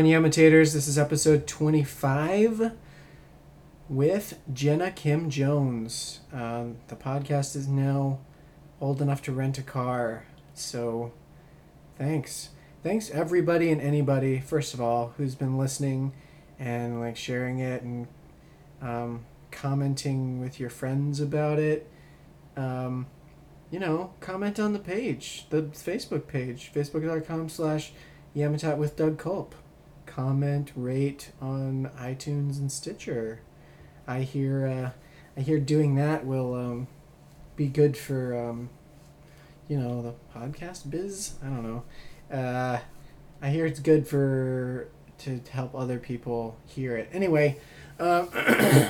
[0.00, 0.22] on.
[0.72, 2.72] This is episode 25
[3.90, 6.20] with Jenna Kim Jones.
[6.32, 8.20] Um, the podcast is now
[8.80, 10.24] old enough to rent a car,
[10.54, 11.12] so
[11.98, 12.48] thanks.
[12.82, 16.14] Thanks everybody and anybody, first of all, who's been listening
[16.58, 18.08] and like sharing it and
[18.80, 21.90] um, commenting with your friends about it.
[22.56, 23.06] Um,
[23.70, 27.92] you know, comment on the page, the Facebook page, facebook.com slash
[28.34, 29.54] Yamatat with Doug Culp.
[30.10, 33.42] Comment, rate on iTunes and Stitcher.
[34.08, 34.90] I hear, uh,
[35.36, 36.88] I hear doing that will um,
[37.54, 38.70] be good for, um,
[39.68, 41.34] you know, the podcast biz.
[41.44, 42.36] I don't know.
[42.36, 42.80] Uh,
[43.40, 47.08] I hear it's good for to help other people hear it.
[47.12, 47.58] Anyway,
[48.00, 48.28] um,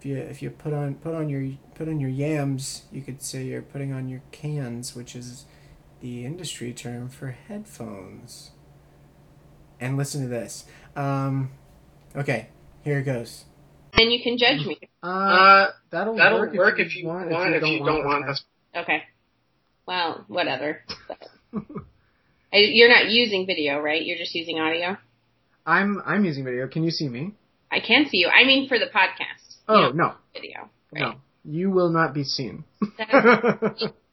[0.04, 3.22] if you if you put on put on your put on your yams, you could
[3.22, 5.46] say you're putting on your cans, which is
[6.00, 8.50] the industry term for headphones.
[9.80, 10.64] And listen to this.
[10.94, 11.52] Um,
[12.14, 12.48] okay,
[12.82, 13.44] here it goes.
[13.96, 14.78] Then you can judge me.
[15.02, 18.44] Uh, that'll, That'll work, work if you want, if you don't want us.
[18.76, 19.04] Okay.
[19.86, 20.82] Well, whatever.
[21.52, 21.56] I-
[22.52, 24.04] You're not using video, right?
[24.04, 24.96] You're just using audio.
[25.66, 26.68] I'm I'm using video.
[26.68, 27.32] Can you see me?
[27.70, 28.28] I can see you.
[28.28, 29.43] I mean, for the podcast.
[29.66, 30.70] Oh You know, no, video.
[30.92, 31.14] no,
[31.44, 32.64] you will not be seen.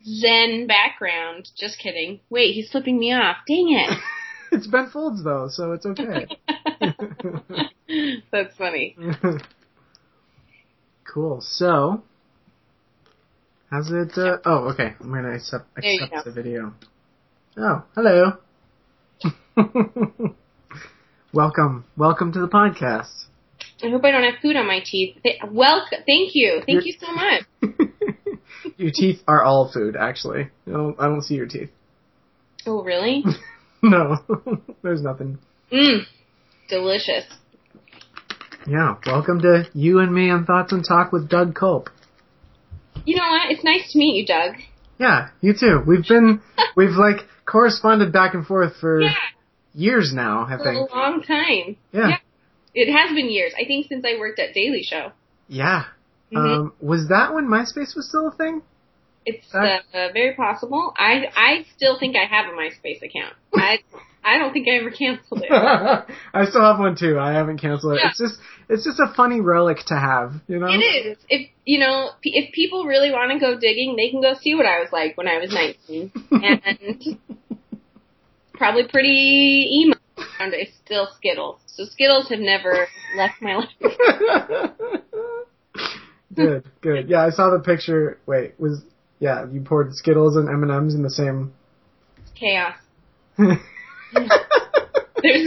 [0.04, 1.50] Zen background.
[1.58, 2.22] Just kidding.
[2.30, 3.38] Wait, he's flipping me off.
[3.48, 3.98] Dang it.
[4.52, 6.28] it's Ben Folds though, so it's okay.
[8.32, 8.96] That's funny.
[11.14, 11.42] cool.
[11.42, 12.04] So,
[13.70, 14.18] how's it?
[14.18, 14.94] Uh, oh, okay.
[15.02, 16.74] I'm gonna accept accept the video.
[17.58, 18.38] Oh, hello.
[21.34, 23.26] welcome, welcome to the podcast.
[23.84, 25.18] I hope I don't have food on my teeth.
[25.24, 26.00] Th- Welcome.
[26.08, 26.62] Thank you.
[26.66, 27.44] Thank you so much.
[28.78, 30.50] your teeth are all food, actually.
[30.68, 31.70] I don't, I don't see your teeth.
[32.66, 33.24] Oh, really?
[33.84, 34.18] No,
[34.84, 35.40] there's nothing.
[35.74, 36.02] Mmm.
[36.70, 37.24] Delicious.
[38.68, 41.90] Yeah, welcome to you and me on Thoughts and Talk with Doug Culp.
[43.06, 43.50] You know what?
[43.50, 44.58] It's nice to meet you, Doug.
[45.00, 45.82] Yeah, you too.
[45.88, 46.42] We've been,
[46.78, 49.16] we've like corresponded back and forth for Yeah.
[49.74, 50.92] years now, I For a think.
[50.92, 51.78] long time.
[51.92, 52.08] Yeah.
[52.10, 52.18] Yeah.
[52.74, 53.54] It has been years.
[53.60, 55.12] I think since I worked at Daily Show.
[55.48, 55.86] Yeah.
[56.32, 56.38] Mhm.
[56.38, 58.62] Um, was that when MySpace was still a thing?
[59.26, 59.80] It's uh,
[60.14, 60.94] very possible.
[60.98, 63.36] I I still think I have a MySpace account.
[63.54, 63.80] I
[64.24, 65.52] I don't think I ever canceled it.
[66.34, 67.20] I still have one too.
[67.20, 68.02] I haven't canceled it.
[68.04, 68.10] Yeah.
[68.10, 68.36] It's just,
[68.70, 70.68] it's just a funny relic to have, you know?
[70.68, 71.18] It is.
[71.28, 74.66] If you know, if people really want to go digging, they can go see what
[74.66, 77.18] I was like when I was 19, and
[78.54, 79.96] probably pretty emo.
[80.42, 81.60] And it's still Skittles.
[81.68, 83.70] So Skittles have never left my life.
[86.34, 87.10] good, good.
[87.10, 88.18] Yeah, I saw the picture.
[88.26, 88.82] Wait, was
[89.20, 89.46] yeah?
[89.52, 91.54] You poured Skittles and M and M's in the same.
[92.34, 92.74] Chaos.
[93.38, 93.60] There's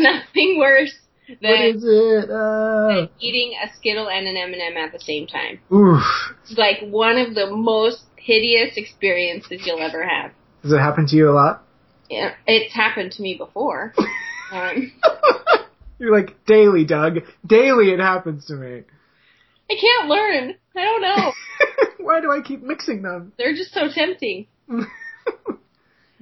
[0.00, 0.94] nothing worse
[1.42, 2.30] than is it?
[2.30, 5.58] Uh, eating a Skittle and an M&M at the same time.
[5.72, 6.02] oof.
[6.44, 10.30] It's like one of the most hideous experiences you'll ever have.
[10.62, 11.64] Does it happen to you a lot?
[12.08, 13.92] Yeah, it's happened to me before.
[14.54, 14.92] Um,
[15.98, 17.18] You're like daily, Doug.
[17.46, 18.82] Daily, it happens to me.
[19.70, 20.54] I can't learn.
[20.76, 21.32] I don't know.
[22.04, 23.32] Why do I keep mixing them?
[23.38, 24.46] They're just so tempting.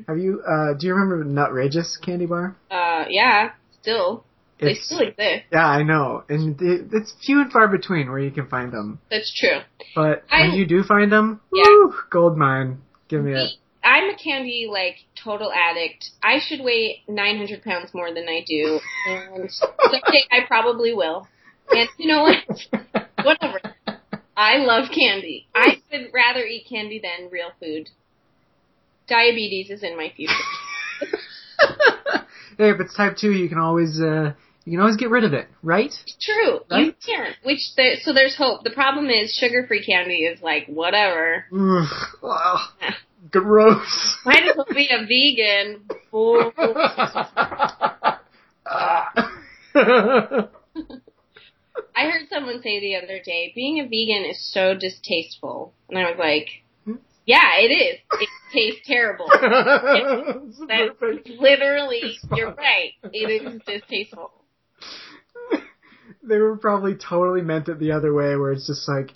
[0.09, 0.43] Have you?
[0.47, 2.57] uh Do you remember the Nutrageous candy bar?
[2.71, 3.51] Uh, yeah,
[3.81, 4.25] still.
[4.61, 5.45] They It's- still exist.
[5.53, 9.01] Yeah, I know, and it, it's few and far between where you can find them.
[9.11, 9.59] That's true.
[9.95, 11.65] But I- when you do find them, Yeah.
[11.67, 12.81] woo, gold mine.
[13.09, 13.51] Give me it.
[13.85, 16.11] I'm a candy, like, total addict.
[16.23, 18.81] I should weigh 900 pounds more than I do.
[19.07, 21.27] And someday I probably will.
[21.71, 23.07] And you know what?
[23.25, 23.61] Whatever.
[24.37, 25.47] I love candy.
[25.55, 27.91] I would rather eat candy than real food.
[29.09, 30.33] Diabetes is in my future.
[32.59, 34.33] hey, if it's type two, you can always uh,
[34.65, 35.93] you can always get rid of it, right?
[36.21, 36.87] True, Right?
[36.87, 37.33] you can.
[37.43, 38.63] Which there, so there's hope.
[38.65, 41.45] The problem is sugar-free candy is like whatever.
[41.53, 41.89] Ugh,
[42.23, 42.59] wow.
[43.31, 44.19] Gross.
[44.25, 45.85] Might as well be a vegan.
[46.11, 46.53] Fool.
[51.95, 56.11] I heard someone say the other day, being a vegan is so distasteful, and I
[56.11, 56.49] was like,
[56.85, 56.95] hmm?
[57.27, 57.99] yeah, it is.
[58.21, 59.29] It tastes terrible.
[60.69, 61.01] That's
[61.39, 62.93] literally, you're right.
[63.05, 64.33] It is distasteful.
[66.23, 69.11] they were probably totally meant it the other way, where it's just like,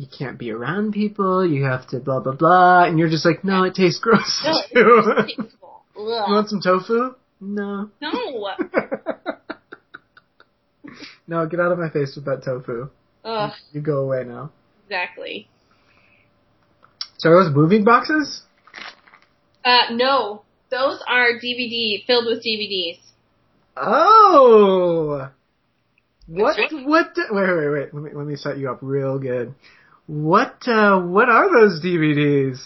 [0.00, 3.44] you can't be around people, you have to blah blah blah, and you're just like,
[3.44, 5.02] no, it tastes gross No, too.
[5.18, 5.82] it's distasteful.
[5.96, 7.14] you want some tofu?
[7.40, 7.90] No.
[8.00, 8.10] No.
[11.26, 12.88] no, get out of my face with that tofu.
[13.24, 14.50] Ugh, You go away now.
[14.86, 15.48] exactly.
[17.18, 18.42] So are those moving boxes?
[19.64, 20.42] Uh, no.
[20.70, 22.98] Those are DVD, filled with DVDs.
[23.76, 25.28] Oh.
[26.26, 26.56] What?
[26.72, 27.14] What?
[27.14, 27.92] the- Wait, wait, wait.
[27.94, 29.54] Let me let me set you up real good.
[30.10, 30.66] What?
[30.66, 32.58] uh What are those DVDs?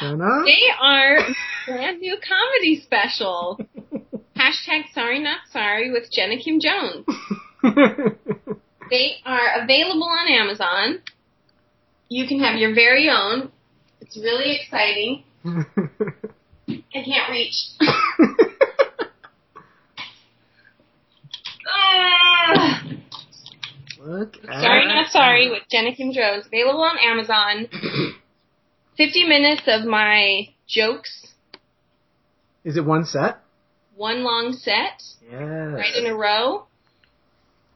[0.00, 0.42] Jenna?
[0.44, 1.18] They are
[1.66, 3.60] brand new comedy special.
[4.36, 7.06] Hashtag sorry not sorry with Jenna Kim Jones.
[8.90, 10.98] They are available on Amazon.
[12.08, 13.52] You can have your very own.
[14.00, 15.22] It's really exciting.
[15.46, 17.54] I can't reach.
[21.72, 22.82] Ah!
[24.00, 24.36] Look.
[24.42, 24.50] at
[25.10, 26.46] sorry um, with Jenna Kim Jones.
[26.46, 27.68] Available on Amazon.
[28.96, 31.26] 50 minutes of my jokes,
[32.64, 33.38] Is it one set?
[33.94, 35.02] one long set.
[35.22, 35.40] Yes.
[35.40, 36.66] right in a row.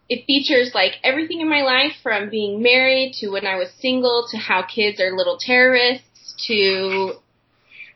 [0.08, 4.26] It features like everything in my life from being married to when I was single
[4.30, 7.14] to how kids are little terrorists to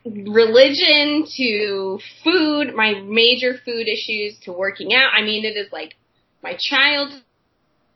[0.05, 5.11] religion to food, my major food issues to working out.
[5.13, 5.95] I mean, it is like
[6.41, 7.21] my childhood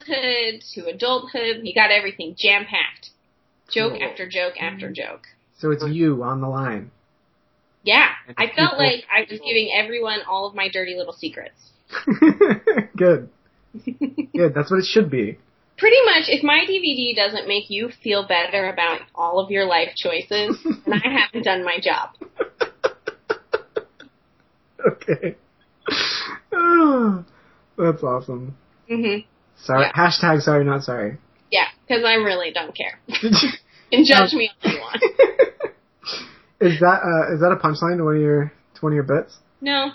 [0.05, 1.61] to adulthood.
[1.63, 3.09] You got everything jam packed.
[3.71, 4.03] Joke Cool.
[4.03, 5.21] after joke after joke.
[5.59, 6.91] So it's you on the line.
[7.83, 11.13] Yeah, And I felt people- like I was giving everyone all of my dirty little
[11.13, 11.59] secrets.
[12.97, 13.29] Good.
[14.35, 14.53] Good.
[14.53, 15.37] That's what it should be.
[15.77, 19.89] pretty much if my DVD doesn't make you feel better about all of your life
[19.95, 22.09] choices, then I haven't done my job.
[24.87, 25.35] okay.
[26.51, 27.25] Oh,
[27.77, 28.55] that's awesome.
[28.87, 29.17] hmm
[29.63, 29.85] Sorry.
[29.85, 29.91] Yeah.
[29.93, 31.17] Hashtag sorry not sorry.
[31.51, 32.99] Yeah, because I really don't care.
[33.91, 35.03] and judge me all you want.
[36.59, 39.03] is that uh, is that a punchline to one of your to one of your
[39.03, 39.37] bits?
[39.61, 39.91] No,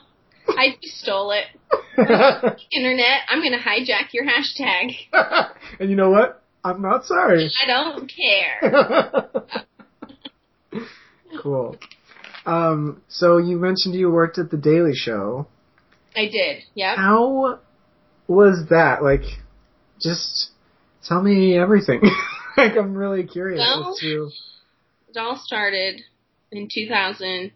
[0.48, 1.44] I just stole it.
[2.72, 4.92] Internet, I'm gonna hijack your hashtag.
[5.80, 6.42] and you know what?
[6.64, 7.50] I'm not sorry.
[7.62, 9.30] I don't care.
[11.42, 11.76] cool.
[12.46, 15.46] Um, so you mentioned you worked at the Daily Show.
[16.16, 16.62] I did.
[16.74, 16.96] Yeah.
[16.96, 17.60] How
[18.26, 19.02] was that?
[19.02, 19.22] Like,
[20.00, 20.50] just
[21.04, 22.00] tell me everything.
[22.56, 24.30] like, I'm really curious Well- as to.
[25.10, 26.02] It all started
[26.52, 27.50] in 2000,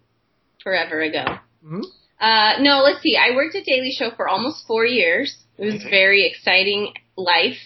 [0.62, 1.24] forever ago.
[1.64, 1.84] Mhm.
[2.20, 3.16] Uh, no, let's see.
[3.16, 5.36] I worked at Daily Show for almost four years.
[5.58, 7.58] It was a very exciting life.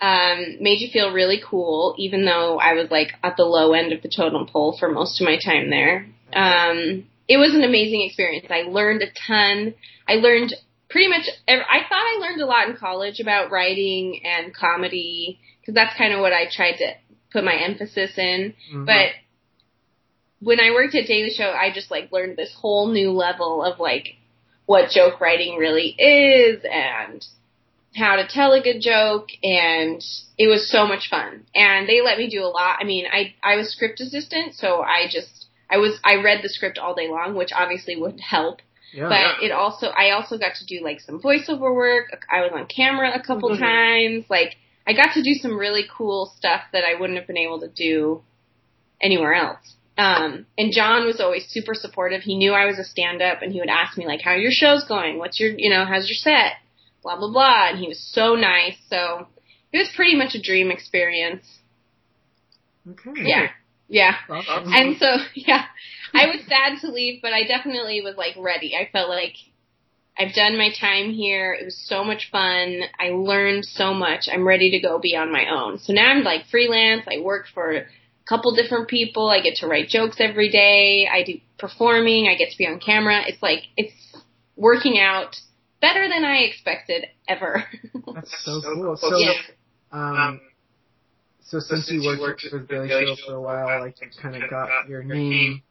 [0.00, 3.92] Um, made you feel really cool, even though I was like at the low end
[3.92, 6.06] of the totem pole for most of my time there.
[6.32, 8.46] Um, it was an amazing experience.
[8.50, 9.74] I learned a ton.
[10.08, 10.54] I learned
[10.92, 11.26] pretty much.
[11.48, 15.96] ev- I thought I learned a lot in college about writing and comedy because that's
[15.96, 16.92] kind of what I tried to
[17.32, 18.54] put my emphasis in.
[18.72, 18.86] Mhm.
[18.86, 19.10] But
[20.40, 23.78] when I worked at Daily Show, I just like learned this whole new level of
[23.80, 24.16] like
[24.66, 27.24] what joke writing really is and
[27.96, 30.02] how to tell a good joke and
[30.38, 31.44] it was so much fun.
[31.54, 32.78] And they let me do a lot.
[32.80, 36.48] I mean, I I was script assistant, so I just I was I read the
[36.48, 38.60] script all day long, which obviously would help.
[38.92, 39.08] Yeah.
[39.08, 42.06] But it also I also got to do like some voiceover work.
[42.30, 43.58] I was on camera a couple Mhm.
[43.58, 44.24] times.
[44.28, 44.56] Like
[44.86, 47.68] I got to do some really cool stuff that I wouldn't have been able to
[47.68, 48.22] do
[49.00, 49.74] anywhere else.
[49.98, 52.22] Um, and John was always super supportive.
[52.22, 54.50] He knew I was a stand-up, and he would ask me like, "How are your
[54.50, 55.18] shows going?
[55.18, 56.54] What's your, you know, how's your set?
[57.02, 58.76] Blah blah blah." And he was so nice.
[58.88, 59.26] So
[59.72, 61.44] it was pretty much a dream experience.
[62.90, 63.10] okay.
[63.22, 63.48] Yeah,
[63.88, 64.14] yeah.
[64.28, 64.72] Awesome.
[64.72, 65.64] And so, yeah,
[66.14, 68.74] I was sad to leave, but I definitely was like ready.
[68.76, 69.34] I felt like
[70.18, 71.54] I've done my time here.
[71.54, 72.80] It was so much fun.
[73.00, 74.28] I learned so much.
[74.30, 75.78] I'm ready to go be on my own.
[75.78, 77.02] So now I'm like freelance.
[77.08, 77.84] I work for a
[78.28, 79.28] couple different people.
[79.30, 81.08] I get to write jokes every day.
[81.10, 82.28] I do performing.
[82.28, 83.22] I get to be on camera.
[83.26, 83.94] It's like, it's
[84.56, 85.36] working out
[85.80, 87.64] better than I expected ever.
[88.14, 88.82] That's so So cool.
[88.84, 88.96] cool.
[88.96, 89.32] So, yeah.
[89.92, 90.40] um, Um,
[91.44, 94.48] so since you worked for the Daily Show for a while, like you kind of
[94.50, 95.62] got your name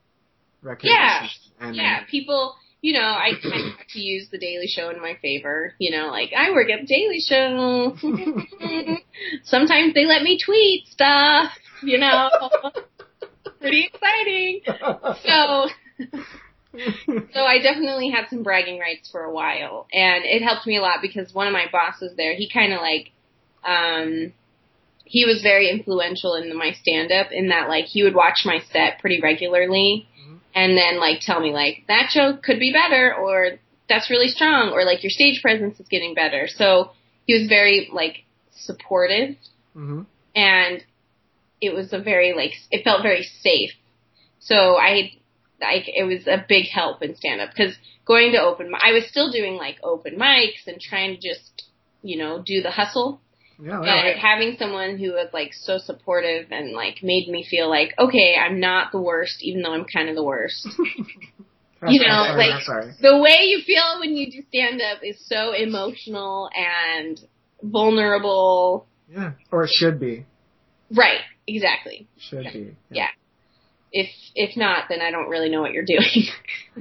[0.61, 1.29] recognition.
[1.59, 5.01] And Yeah, people, you know, I kind of have to use the Daily Show in
[5.01, 5.73] my favor.
[5.79, 7.95] You know, like I work at the Daily Show.
[9.43, 11.51] Sometimes they let me tweet stuff.
[11.83, 12.29] You know,
[13.59, 14.61] pretty exciting.
[15.23, 15.67] So,
[17.33, 20.81] so I definitely had some bragging rights for a while, and it helped me a
[20.81, 23.11] lot because one of my bosses there, he kind of like,
[23.63, 24.33] um,
[25.05, 28.59] he was very influential in my stand up in that like he would watch my
[28.71, 30.07] set pretty regularly.
[30.53, 34.71] And then like tell me like that joke could be better or that's really strong
[34.71, 36.47] or like your stage presence is getting better.
[36.47, 36.91] So
[37.25, 39.35] he was very like supportive
[39.73, 40.01] hmm
[40.35, 40.83] and
[41.59, 43.71] it was a very like it felt very safe.
[44.39, 45.11] So I
[45.61, 49.07] like it was a big help in stand up because going to open I was
[49.07, 51.63] still doing like open mics and trying to just
[52.01, 53.21] you know do the hustle
[53.61, 57.69] Yeah, but yeah, having someone who was like so supportive and like made me feel
[57.69, 60.67] like okay I'm not the worst even though I'm kind of the worst.
[61.87, 62.25] you know,
[62.65, 67.19] sorry, like- the way you feel when you do stand up is so emotional and
[67.61, 68.85] vulnerable.
[69.09, 70.25] Yeah, or it should be.
[70.95, 72.07] Right, exactly.
[72.17, 72.75] Should be.
[72.89, 73.07] Yeah.
[73.91, 76.25] If if not, then I don't really know what you're doing.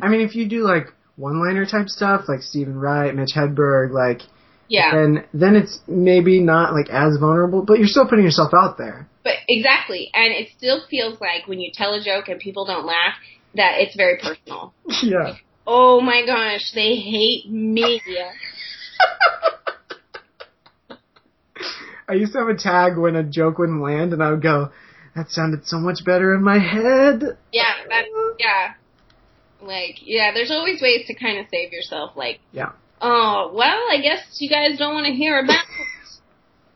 [0.01, 4.23] I mean, if you do like one-liner type stuff, like Steven Wright, Mitch Hedberg, like,
[4.71, 8.79] yeah, then then it's maybe not like as vulnerable, but you're still putting yourself out
[8.79, 9.09] there.
[9.25, 12.87] but exactly, and it still feels like when you tell a joke and people don't
[12.87, 13.15] laugh,
[13.57, 14.73] that it's very personal.
[15.03, 15.35] yeah.
[15.67, 18.01] Oh my gosh, they hate me.
[22.09, 24.71] I used to have a tag when a joke wouldn't land, and I would go,
[25.17, 28.05] "That sounded so much better in my head." Yeah, that
[28.39, 28.75] yeah.
[29.63, 32.17] Like, yeah, there's always ways to kind of save yourself.
[32.17, 32.73] Like, Yeah.
[33.01, 35.65] Oh, well, I guess you guys don't want to hear about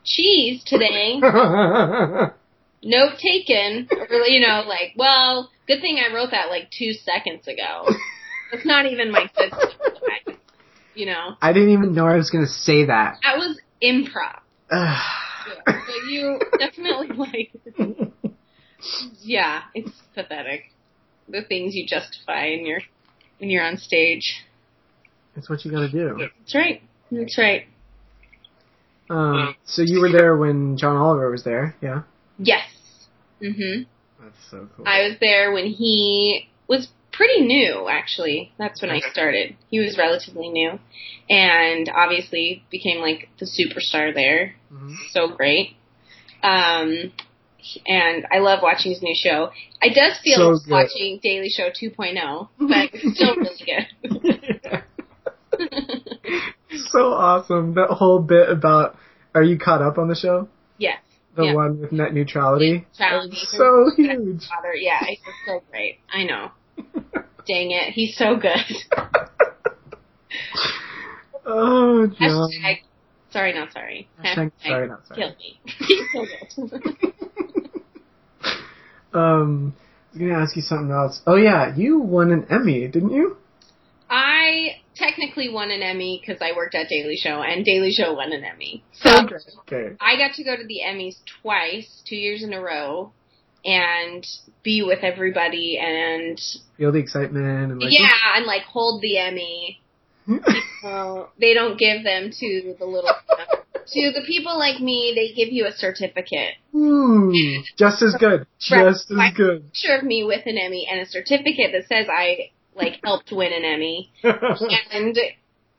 [0.05, 1.19] cheese today.
[2.83, 3.89] Note taken.
[3.91, 7.87] Or, you know, like, well, good thing I wrote that like two seconds ago.
[8.53, 10.39] It's not even my good line,
[10.95, 13.19] You know, I didn't even know I was gonna say that.
[13.23, 14.41] that was improv.
[15.47, 15.61] Yeah.
[15.67, 17.53] But you definitely like,
[19.21, 20.73] yeah, it's pathetic.
[21.29, 22.81] The things you justify in your
[23.39, 24.43] when you're on stage.
[25.35, 26.17] That's what you gotta do.
[26.19, 26.83] That's right.
[27.11, 27.67] That's right.
[29.11, 32.03] Um, so you were there when John Oliver was there, yeah?
[32.39, 32.67] Yes.
[33.43, 33.87] Mhm.
[34.21, 34.87] That's so cool.
[34.89, 38.53] I was there when he was pretty new, actually.
[38.59, 39.57] That's when I started.
[39.71, 40.79] He was relatively new,
[41.29, 44.55] and obviously became like the superstar there.
[44.73, 44.95] Mhm.
[45.11, 45.77] So great.
[46.43, 47.13] Um,
[47.87, 49.51] and I love watching his new show.
[49.83, 50.71] I does feel So like good.
[50.73, 54.54] watching Daily Show 2.0, but it's still really good.
[56.91, 57.75] so awesome.
[57.75, 58.97] That whole bit about
[59.35, 60.49] are you caught up on the show?
[60.79, 60.99] yes.
[61.37, 61.55] The Yeah.
[61.55, 62.87] one with net neutrality.
[62.93, 63.37] Neutrality.
[63.49, 64.45] So huge.
[64.47, 65.99] Father, yeah, it's so great.
[66.13, 66.51] I know.
[67.47, 68.57] Dang it, he's so good.
[71.47, 72.51] Oh, John.
[72.65, 72.79] Hashtag,
[73.31, 74.09] sorry, not sorry.
[74.25, 75.21] Hashtag sorry, not sorry.
[75.21, 75.61] Kill me.
[75.79, 77.13] He's so good.
[79.13, 81.21] Um, I was gonna ask you something else.
[81.27, 83.37] Oh yeah, you won an Emmy, didn't you?
[84.09, 88.33] I technically won an Emmy because I worked at Daily Show, and Daily Show won
[88.33, 88.85] an Emmy.
[88.93, 89.11] So
[89.61, 89.97] Okay.
[90.01, 93.13] I got to go to the Emmys twice, two years in a row,
[93.65, 94.27] and
[94.63, 96.41] be with everybody and
[96.77, 97.93] Feel the excitement and like.
[97.93, 99.81] yeah, and like hold the Emmy.
[100.83, 103.09] Well, they don't give them to the little.
[103.87, 106.57] to the people like me, they give you a certificate.
[106.75, 107.33] Ooh,
[107.79, 108.47] just as good.
[108.61, 109.65] Just as good.
[109.73, 113.53] Picture of me with an Emmy and a certificate that says I like helped win
[113.53, 114.11] an Emmy.
[114.91, 115.19] And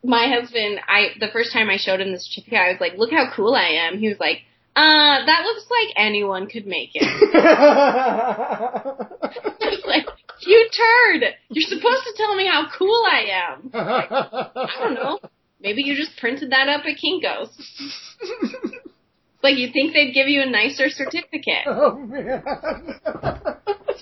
[0.03, 3.11] my husband, I the first time I showed him the certificate, I was like, "Look
[3.11, 4.43] how cool I am." He was like,
[4.75, 8.95] "Uh, that looks like anyone could make it." I
[9.61, 10.05] was like,
[10.45, 11.23] "You turd!
[11.49, 15.19] You're supposed to tell me how cool I am." I don't know.
[15.59, 17.49] Maybe you just printed that up at Kinko's.
[19.41, 21.67] Like you think they'd give you a nicer certificate?
[21.67, 22.43] oh man.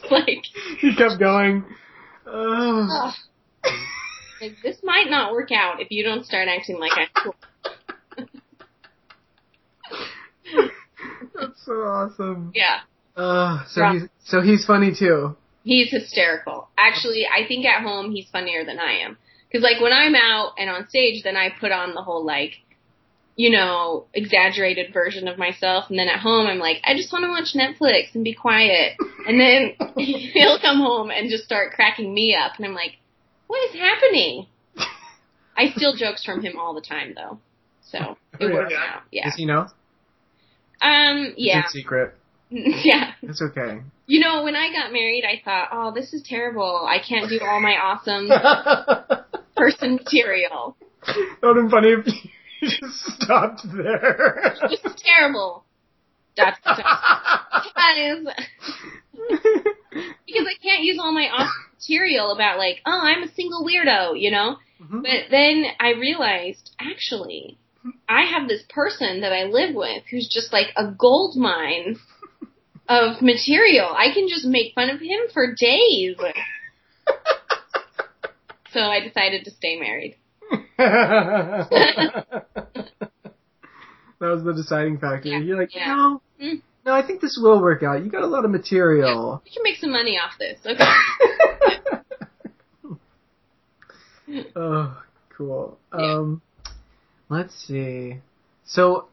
[0.10, 0.44] Like,
[0.80, 1.66] he kept going.
[4.42, 7.36] Like this might not work out if you don't start acting like I'm cool.
[11.34, 12.52] That's so awesome.
[12.54, 12.80] Yeah.
[13.16, 13.94] Uh, so Yeah.
[13.94, 15.36] he's so he's funny too.
[15.64, 16.68] He's hysterical.
[16.78, 19.18] Actually, I think at home he's funnier than I am.
[19.52, 22.54] Cause like when I'm out and on stage, then I put on the whole like,
[23.36, 25.86] you know, exaggerated version of myself.
[25.90, 28.94] And then at home, I'm like, I just want to watch Netflix and be quiet.
[29.28, 32.54] And then he'll come home and just start cracking me up.
[32.58, 32.98] And I'm like,
[33.48, 34.48] what is happening?
[35.56, 37.40] I steal jokes from him all the time though.
[37.90, 38.54] So it Oh, yeah.
[38.54, 39.02] works out.
[39.12, 39.26] Yeah.
[39.26, 39.68] Does he know?
[40.82, 41.60] Um, yeah.
[41.66, 42.16] It's a secret.
[42.50, 43.12] yeah.
[43.22, 43.82] It's okay.
[44.06, 46.86] You know, when I got married, I thought, oh, this is terrible.
[46.88, 49.26] I can't do all my awesome that
[49.56, 50.76] person material.
[51.42, 52.14] would have been funny if you
[52.80, 54.56] just stopped there.
[54.72, 55.66] Is terrible.
[56.36, 58.28] That's that is
[60.26, 61.48] because I can't use all my
[61.80, 64.58] material about like, oh, I'm a single weirdo, you know.
[64.82, 65.04] Mhm.
[65.04, 67.58] But then I realized, actually,
[68.10, 71.98] I have this person that I live with who's just like a gold mine
[72.88, 73.88] of material.
[73.88, 76.18] I can just make fun of him for days.
[78.72, 80.18] So I decided to stay married.
[80.78, 81.68] that
[84.20, 85.30] was the deciding factor.
[85.30, 85.88] Yeah, You're like, yeah.
[85.96, 86.62] no, Mm.
[86.86, 88.04] no, I think this will work out.
[88.04, 89.42] You got a lot of material.
[89.46, 90.60] We can make some money off this.
[90.66, 90.84] Okay.
[94.56, 95.04] oh,
[95.38, 95.78] cool.
[95.98, 96.16] Yeah.
[96.16, 96.42] Um,
[97.30, 98.18] let's see.
[98.66, 99.08] So,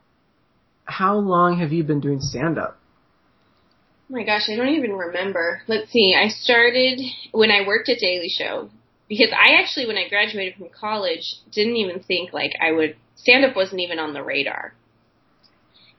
[0.85, 2.79] how long have you been doing stand up?
[4.11, 5.63] Oh my gosh, I don't even remember.
[5.69, 6.17] Let's see.
[6.19, 7.01] I started
[7.33, 8.71] when I worked at Daily Show
[9.11, 12.97] because I actually, when I graduated from college, didn't even think like I would.
[13.17, 14.73] Stand up wasn't even on the radar.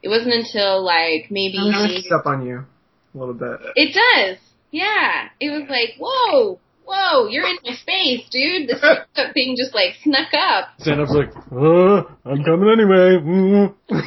[0.01, 2.65] It wasn't until like maybe Sneaks up on you
[3.13, 3.59] a little bit.
[3.75, 4.37] it does.
[4.71, 8.69] Yeah, it was like whoa, whoa, you're in my space, dude.
[8.69, 10.69] This stand-up thing just like snuck up.
[10.79, 13.19] Stand up's like, uh, I'm coming anyway.
[13.21, 13.75] Mm.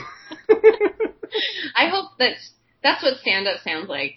[1.76, 2.50] I hope that's
[2.82, 4.14] that's what stand up sounds like.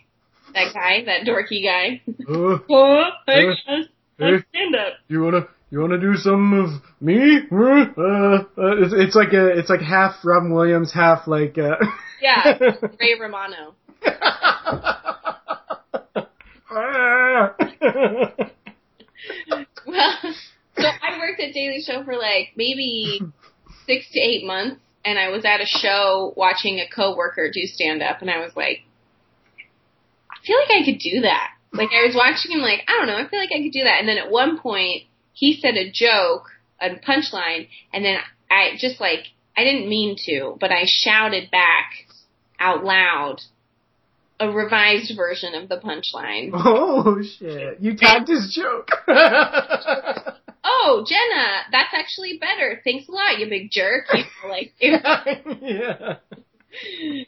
[0.54, 2.02] That guy, that dorky guy.
[2.28, 3.86] Uh, Oh, hey, guys,
[4.18, 4.38] hey.
[4.50, 4.94] stand up.
[5.08, 6.70] you wanna you wanna do some of
[7.02, 7.42] me?
[7.52, 11.76] Uh, uh, it's, it's like a it's like half Robin Williams, half like uh
[12.22, 12.58] Yeah,
[13.00, 13.76] Ray Romano.
[19.88, 23.22] Well, so I worked at Daily Show for like maybe
[23.86, 28.04] six to eight months, and I was at a show watching a coworker do stand
[28.04, 28.82] up, and I was like,
[30.30, 31.52] I feel like I could do that.
[31.74, 33.84] Like I was watching him, like I don't know, I feel like I could do
[33.84, 34.00] that.
[34.00, 35.04] And then at one point,
[35.34, 36.50] he said a joke,
[36.82, 38.18] a punchline, and then
[38.50, 39.26] I just like
[39.56, 41.92] I didn't mean to, but I shouted back
[42.60, 43.42] out loud
[44.40, 46.52] a revised version of the punchline.
[46.54, 47.80] oh shit!
[47.82, 48.90] You tagged his joke.
[49.08, 52.82] oh, Jenna, that's actually better.
[52.84, 54.06] Thanks a lot, you big jerk.
[54.14, 54.74] You know, like,
[55.62, 56.18] yeah.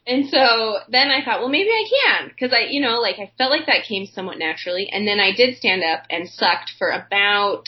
[0.07, 3.31] And so then I thought, well, maybe I can, because I, you know, like I
[3.37, 4.89] felt like that came somewhat naturally.
[4.91, 7.63] And then I did stand up and sucked for about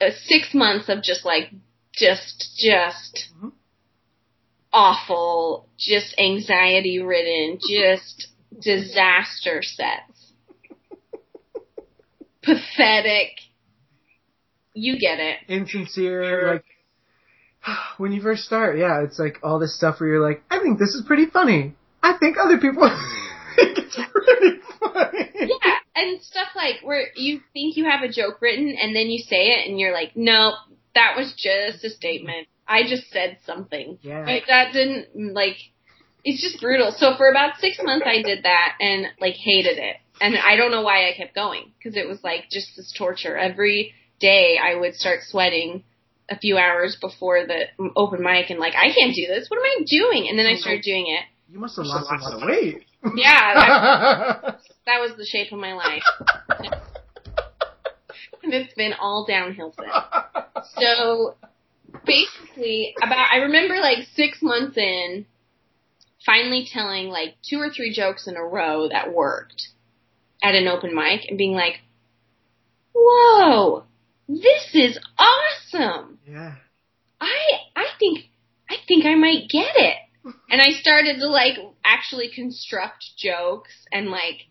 [0.00, 1.50] uh, six months of just like,
[1.94, 3.52] just, just Mhm.
[4.72, 8.28] awful, just anxiety ridden, just
[8.60, 10.32] disaster sets.
[12.42, 13.30] Pathetic.
[14.74, 15.38] You get it.
[15.48, 16.64] Insincere, like
[17.98, 20.78] when you first start, yeah, it's like all this stuff where you're like, I think
[20.78, 21.74] this is pretty funny.
[22.02, 22.82] I think other people
[23.56, 25.30] think it's pretty funny.
[25.40, 29.18] Yeah, and stuff like where you think you have a joke written and then you
[29.18, 30.54] say it and you're like, no,
[30.94, 32.48] that was just a statement.
[32.66, 33.98] I just said something.
[34.02, 34.20] Yeah.
[34.20, 34.42] Right?
[34.48, 35.56] That didn't like.
[36.24, 36.92] It's just brutal.
[36.96, 40.70] So for about six months, I did that and like hated it, and I don't
[40.70, 43.36] know why I kept going because it was like just this torture.
[43.36, 45.82] Every day, I would start sweating
[46.30, 49.48] a few hours before the open mic and like I can't do this.
[49.48, 50.28] What am I doing?
[50.28, 51.24] And then I oh, started doing it.
[51.50, 52.84] You must have lost a lot of weight.
[53.16, 56.04] Yeah, that, that was the shape of my life.
[58.42, 59.90] and it's been all downhill since.
[60.78, 61.34] So
[62.06, 65.26] basically, about I remember like six months in,
[66.24, 69.68] finally telling like two or three jokes in a row that worked
[70.42, 71.80] at an open mic and being like,
[72.94, 73.84] "Whoa,
[74.28, 76.18] this is awesome!
[76.26, 76.54] yeah.
[77.20, 77.36] I
[77.76, 78.26] I think
[78.68, 79.96] I think I might get it."
[80.48, 84.46] And I started to like actually construct jokes and like,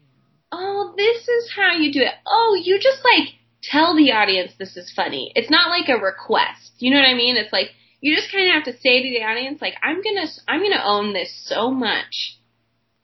[0.51, 2.13] "Oh, this is how you do it.
[2.27, 5.31] Oh, you just like tell the audience this is funny.
[5.35, 6.73] It's not like a request.
[6.79, 7.37] You know what I mean?
[7.37, 7.69] It's like
[8.01, 10.59] you just kind of have to say to the audience like I'm going to I'm
[10.59, 12.37] going to own this so much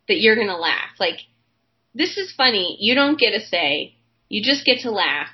[0.07, 0.97] that you're going to laugh.
[0.99, 1.19] Like
[1.93, 2.77] this is funny.
[2.79, 3.95] You don't get a say.
[4.29, 5.29] You just get to laugh.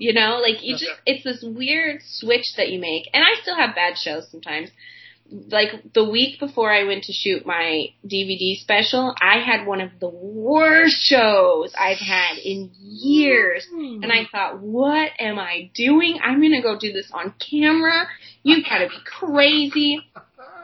[0.00, 3.10] You know, like you just it's this weird switch that you make.
[3.12, 4.70] And I still have bad shows sometimes.
[5.30, 9.90] Like the week before I went to shoot my DVD special, I had one of
[10.00, 13.66] the worst shows I've had in years.
[13.70, 14.02] Hmm.
[14.02, 16.18] And I thought, what am I doing?
[16.24, 18.06] I'm gonna go do this on camera.
[18.42, 20.00] You've gotta be crazy.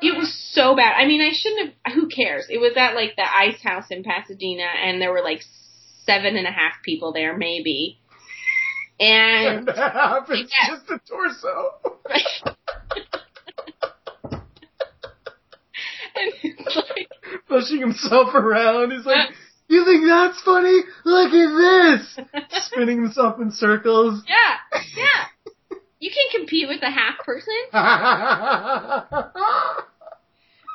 [0.00, 0.94] It was so bad.
[0.96, 2.46] I mean, I shouldn't have, who cares?
[2.48, 5.42] It was at like the Ice House in Pasadena and there were like
[6.06, 7.98] seven and a half people there, maybe.
[8.98, 10.76] And, that happens Yeah.
[10.76, 11.72] just a torso.
[16.16, 17.08] and it's like,
[17.48, 18.92] pushing himself around.
[18.92, 19.28] He's like,
[19.68, 20.80] "You think that's funny?
[21.04, 22.18] Look at this!"
[22.66, 24.22] Spinning himself in circles.
[24.26, 25.24] Yeah, yeah.
[25.98, 27.54] You can compete with a half person.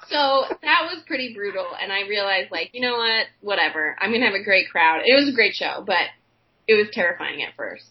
[0.09, 3.27] So that was pretty brutal, and I realized, like, you know what?
[3.39, 3.95] Whatever.
[3.99, 5.03] I'm gonna have a great crowd.
[5.05, 6.07] It was a great show, but
[6.67, 7.85] it was terrifying at first.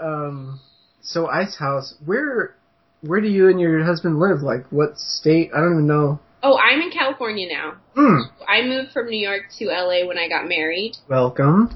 [0.00, 0.60] Um,
[1.02, 2.54] so Ice House, where
[3.02, 4.42] where do you and your husband live?
[4.42, 5.50] Like, what state?
[5.54, 6.18] I don't even know.
[6.42, 7.74] Oh, I'm in California now.
[7.94, 8.18] Hmm.
[8.48, 10.96] I moved from New York to LA when I got married.
[11.08, 11.70] Welcome.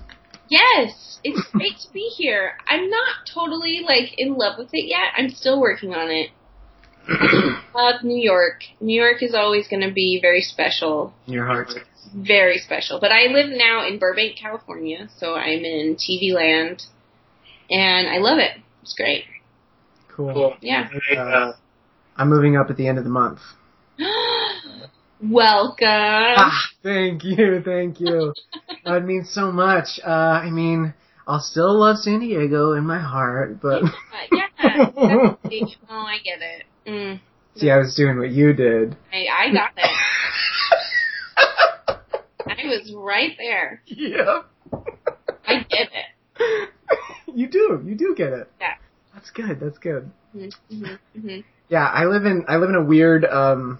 [0.49, 2.53] Yes, it's great to be here.
[2.69, 5.13] I'm not totally like in love with it yet.
[5.17, 6.31] I'm still working on it.
[7.75, 8.63] Love New York.
[8.81, 11.73] New York is always going to be very special, Your heart.
[12.15, 13.01] very special.
[13.01, 16.85] But I live now in Burbank, California, so I'm in TV land,
[17.73, 18.53] and I love it.
[18.83, 19.25] It's great.
[20.15, 20.35] Cool.
[20.35, 20.57] Cool.
[20.61, 20.89] Yeah.
[21.17, 21.53] Uh,
[22.17, 23.39] I'm moving up at the end of the month.
[25.23, 25.87] Welcome.
[25.89, 28.35] Ah, thank you, thank you.
[28.85, 30.01] that means so much.
[30.05, 30.93] Uh, I mean,
[31.27, 33.83] I'll still love San Diego in my heart, but
[34.33, 34.49] yeah.
[34.65, 35.37] Oh,
[35.91, 36.65] I get it.
[36.87, 37.21] Mm,
[37.57, 38.97] see, I was doing what you did.
[39.13, 39.91] I, I got it.
[42.47, 43.81] I was right there.
[43.87, 44.47] Yep.
[45.47, 46.71] I get it.
[47.35, 48.51] You do, you do get it.
[48.61, 48.75] Yeah.
[49.15, 49.61] That's good.
[49.61, 50.11] That's good.
[50.37, 53.79] Mm-hmm, hmm Yeah, I live in I live in a weird um,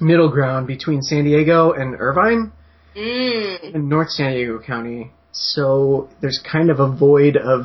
[0.00, 2.52] middle ground between San Diego and Irvine
[2.96, 3.74] Mm.
[3.74, 5.10] in North San Diego County.
[5.32, 7.64] So there's kind of a void of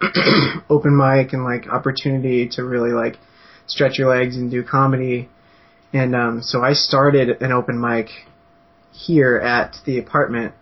[0.70, 3.18] open mic and like opportunity to really like
[3.66, 5.28] stretch your legs and do comedy.
[5.92, 8.08] And um, so I started an open mic
[8.92, 10.54] here at the apartment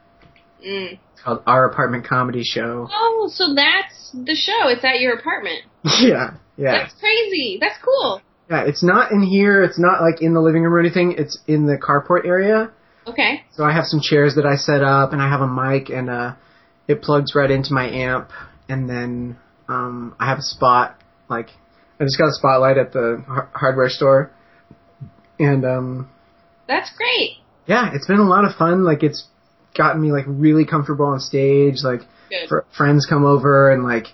[0.67, 0.99] Mm.
[1.25, 2.89] Called Our Apartment Comedy Show.
[2.93, 4.69] Oh, so that's the show.
[4.69, 5.63] It's at your apartment.
[6.01, 6.73] yeah, yeah.
[6.79, 7.59] That's crazy.
[7.61, 8.21] That's cool.
[8.51, 9.63] Yeah, it's not in here.
[9.63, 11.15] It's not like in the living room or anything.
[11.19, 12.71] It's in the carport area.
[13.07, 13.43] Okay.
[13.53, 16.09] So I have some chairs that I set up, and I have a mic, and
[16.11, 16.35] uh,
[16.87, 18.31] it plugs right into my amp.
[18.69, 19.37] And then
[19.69, 21.49] um, I have a spot, like
[22.01, 24.31] I just got a spotlight at the har- hardware store,
[25.39, 26.11] and um,
[26.67, 27.39] That's great.
[27.67, 28.85] yeah, it's been a lot of fun.
[28.85, 29.27] Like it's
[29.77, 31.77] gotten me like really comfortable on stage.
[31.83, 32.01] Like
[32.49, 34.07] fr- friends come over and like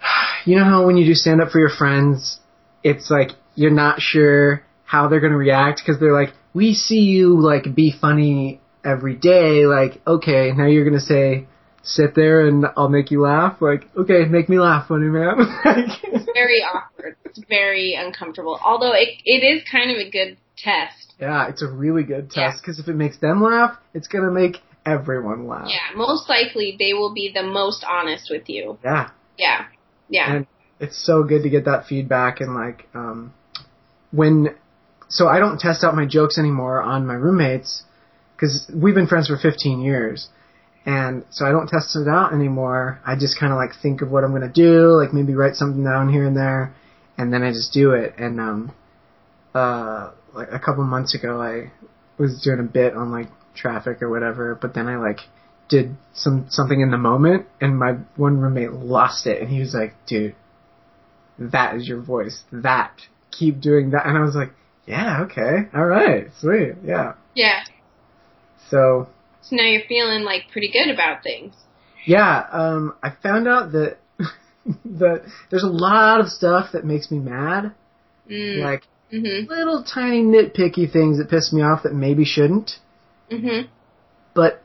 [0.44, 2.40] you know how when you do stand up for your friends
[2.82, 7.00] it's like you're not sure how they're going to react because they're like we see
[7.00, 11.46] you like be funny every day like okay now you're going to say
[11.82, 16.24] sit there and I'll make you laugh like okay make me laugh funny man Like-
[16.34, 17.16] Very awkward.
[17.24, 18.58] It's very uncomfortable.
[18.64, 21.05] Although it it is kind of a good test.
[21.20, 22.50] Yeah it's a really good Yeah.
[22.50, 25.96] test because if it makes them laugh it's going to make everyone laugh Yeah.
[25.96, 28.78] Most likely they will be the most honest with you.
[28.84, 29.64] yeah Yeah.
[30.08, 30.34] Yeah.
[30.36, 30.46] and
[30.78, 33.32] it's so good to get that feedback and like um
[34.12, 34.54] when
[35.08, 37.82] so I don't test out my jokes anymore on my roommates
[38.36, 40.28] because we've been friends for 15 years
[40.84, 44.10] and so I don't test it out anymore I just kind of like think of
[44.10, 46.74] what I'm gonna do like maybe write something down here and there
[47.18, 48.72] and then I just do it and um
[49.54, 51.72] uh like a couple months ago I
[52.18, 55.20] was doing a bit on like traffic or whatever but then I like
[55.68, 59.74] did some something in the moment and my one roommate lost it and he was
[59.74, 60.34] like dude
[61.38, 62.42] that is your voice.
[62.52, 62.92] That.
[63.30, 64.06] Keep doing that.
[64.06, 64.52] And I was like,
[64.86, 65.68] yeah, okay.
[65.74, 66.28] All right.
[66.40, 66.74] Sweet.
[66.84, 67.14] Yeah.
[67.34, 67.64] yeah.
[68.70, 69.08] So,
[69.42, 71.54] So now you're feeling like pretty good about things.
[72.06, 73.98] yeah, um, I found out that,
[74.84, 77.72] that there's a lot of stuff that makes me mad.
[78.30, 78.62] Mm.
[78.62, 79.48] Like, Mhm.
[79.48, 82.78] little tiny nitpicky things that piss me off that maybe shouldn't.
[83.30, 83.68] Mhm.
[84.34, 84.62] But,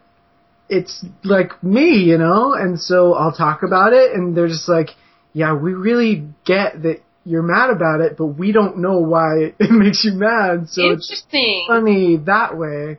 [0.70, 2.54] it's like me, you know?
[2.54, 4.90] And so I'll talk about it and they're just like,
[5.34, 9.70] yeah, we really get that you're mad about it, but we don't know why it
[9.72, 10.70] makes you mad.
[10.70, 11.66] So it's Interesting.
[11.68, 12.98] funny that way.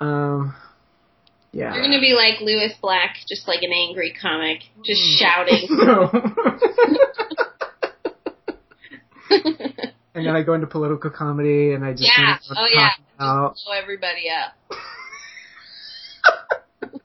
[0.00, 0.54] Um,
[1.52, 1.74] yeah.
[1.74, 5.68] You're gonna be like Lewis Black, just like an angry comic, just shouting.
[10.18, 12.36] and then I go into political comedy, and I just Yeah.
[12.50, 12.90] Oh yeah.
[13.50, 14.54] Just blow everybody up.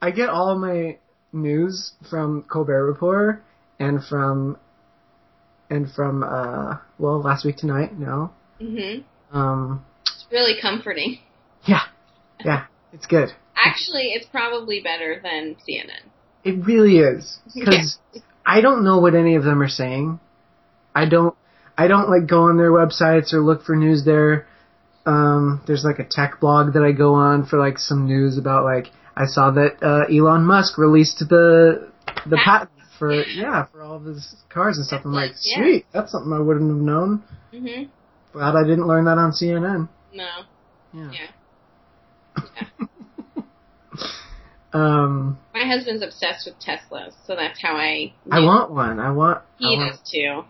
[0.00, 0.98] I get all my
[1.32, 3.42] news from Colbert Report
[3.78, 4.56] and from
[5.70, 9.04] and from uh well last week tonight no Mhm.
[9.32, 11.18] um It's really comforting.
[11.64, 11.82] yeah
[12.44, 16.08] yeah it's good Actually, it's probably better than CNN.
[16.42, 17.98] It really is because
[18.44, 20.18] I don't know what any of them are saying.
[20.94, 21.36] I don't.
[21.76, 24.46] I don't like go on their websites or look for news there.
[25.06, 28.64] Um, there's like a tech blog that I go on for like some news about
[28.64, 31.90] like I saw that uh, Elon Musk released the
[32.26, 35.02] the patent for yeah for all of his cars and stuff.
[35.04, 35.62] I'm like, Yeah.
[35.62, 37.22] sweet, that's something I wouldn't have known.
[37.52, 37.88] Mhm.
[38.32, 39.88] Glad I didn't learn that on CNN.
[40.14, 40.28] No.
[40.92, 41.10] Yeah.
[42.36, 42.86] Yeah.
[44.72, 48.14] Um, My husband's obsessed with Teslas, so that's how I.
[48.30, 48.98] I want one.
[49.00, 49.38] I want.
[49.38, 50.44] I He want does too.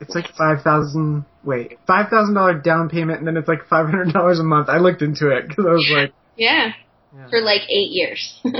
[0.00, 1.24] It's like five thousand.
[1.44, 4.68] Wait, five thousand dollar down payment, and then it's like five hundred dollars a month.
[4.68, 6.72] I looked into it because I was like, Yeah,
[7.16, 7.28] yeah.
[7.28, 8.40] for like eight years.
[8.44, 8.50] we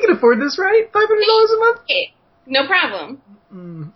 [0.00, 0.84] can afford this, right?
[0.92, 1.80] Five hundred dollars a month.
[1.82, 2.12] okay,
[2.46, 3.22] no problem.
[3.54, 3.92] Mm.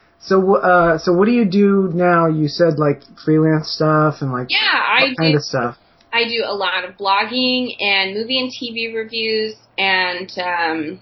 [0.20, 2.26] so, uh, so what do you do now?
[2.26, 5.36] You said like freelance stuff and like yeah, I what kind do.
[5.36, 5.76] of stuff.
[6.14, 11.00] I do a lot of blogging and movie and TV reviews and um,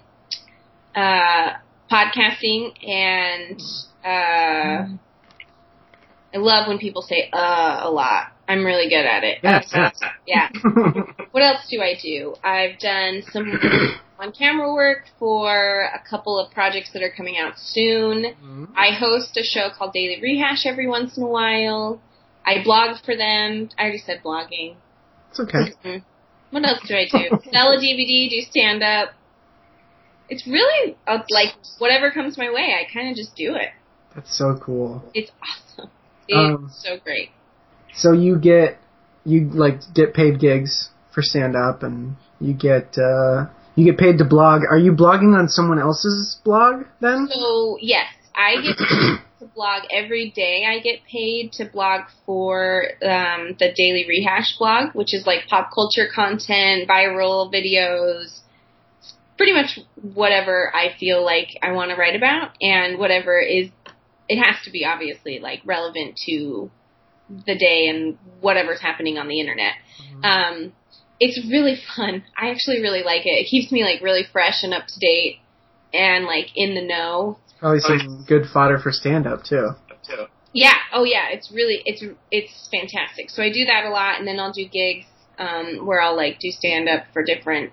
[0.95, 1.49] uh,
[1.91, 3.61] podcasting and
[4.03, 4.87] uh,
[6.33, 8.31] I love when people say uh a lot.
[8.47, 9.37] I'm really good at it.
[9.43, 9.99] Yes, yes.
[10.27, 10.49] Yeah.
[11.31, 12.35] What else do I do?
[12.43, 13.47] I've done some
[14.19, 18.35] on camera work for a couple of projects that are coming out soon.
[18.43, 18.67] Mhm.
[18.75, 21.99] I host a show called Daily Rehash every once in a while.
[22.45, 23.69] I blog for them.
[23.79, 24.75] I already said blogging.
[25.33, 25.73] It's okay.
[25.83, 26.03] Mhm.
[26.51, 27.37] What else do I do?
[27.51, 29.09] Sell a DVD, do stand up.
[30.29, 33.69] It's really uh, like whatever comes my way, I kind of just do it.
[34.13, 35.03] That's so cool.
[35.15, 35.89] It's awesome.
[36.27, 37.31] It's Um, so great.
[37.95, 38.77] So you get
[39.25, 44.19] you like get paid gigs for stand up, and you get uh, you get paid
[44.19, 44.61] to blog.
[44.69, 47.27] Are you blogging on someone else's blog then?
[47.31, 50.65] So yes, I get to blog every day.
[50.67, 55.69] I get paid to blog for um, the Daily Rehash blog, which is like pop
[55.73, 58.39] culture content, viral videos,
[59.37, 63.69] pretty much whatever I feel like I want to write about, and whatever is.
[64.29, 66.71] It has to be obviously like relevant to
[67.45, 69.73] the day and whatever's happening on the internet.
[70.23, 70.71] Um,
[71.19, 72.23] it's really fun.
[72.37, 73.29] I actually really like it.
[73.29, 75.39] It keeps me like really fresh and up to date
[75.93, 77.37] and like in the know.
[77.63, 79.69] Probably some good fodder for stand up too.
[80.51, 80.73] Yeah.
[80.93, 81.29] Oh yeah.
[81.31, 83.29] It's really it's it's fantastic.
[83.29, 85.05] So I do that a lot, and then I'll do gigs
[85.39, 87.71] um, where I'll like do stand up for different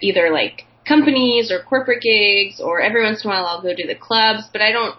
[0.00, 3.86] either like companies or corporate gigs, or every once in a while I'll go to
[3.86, 4.42] the clubs.
[4.52, 4.96] But I don't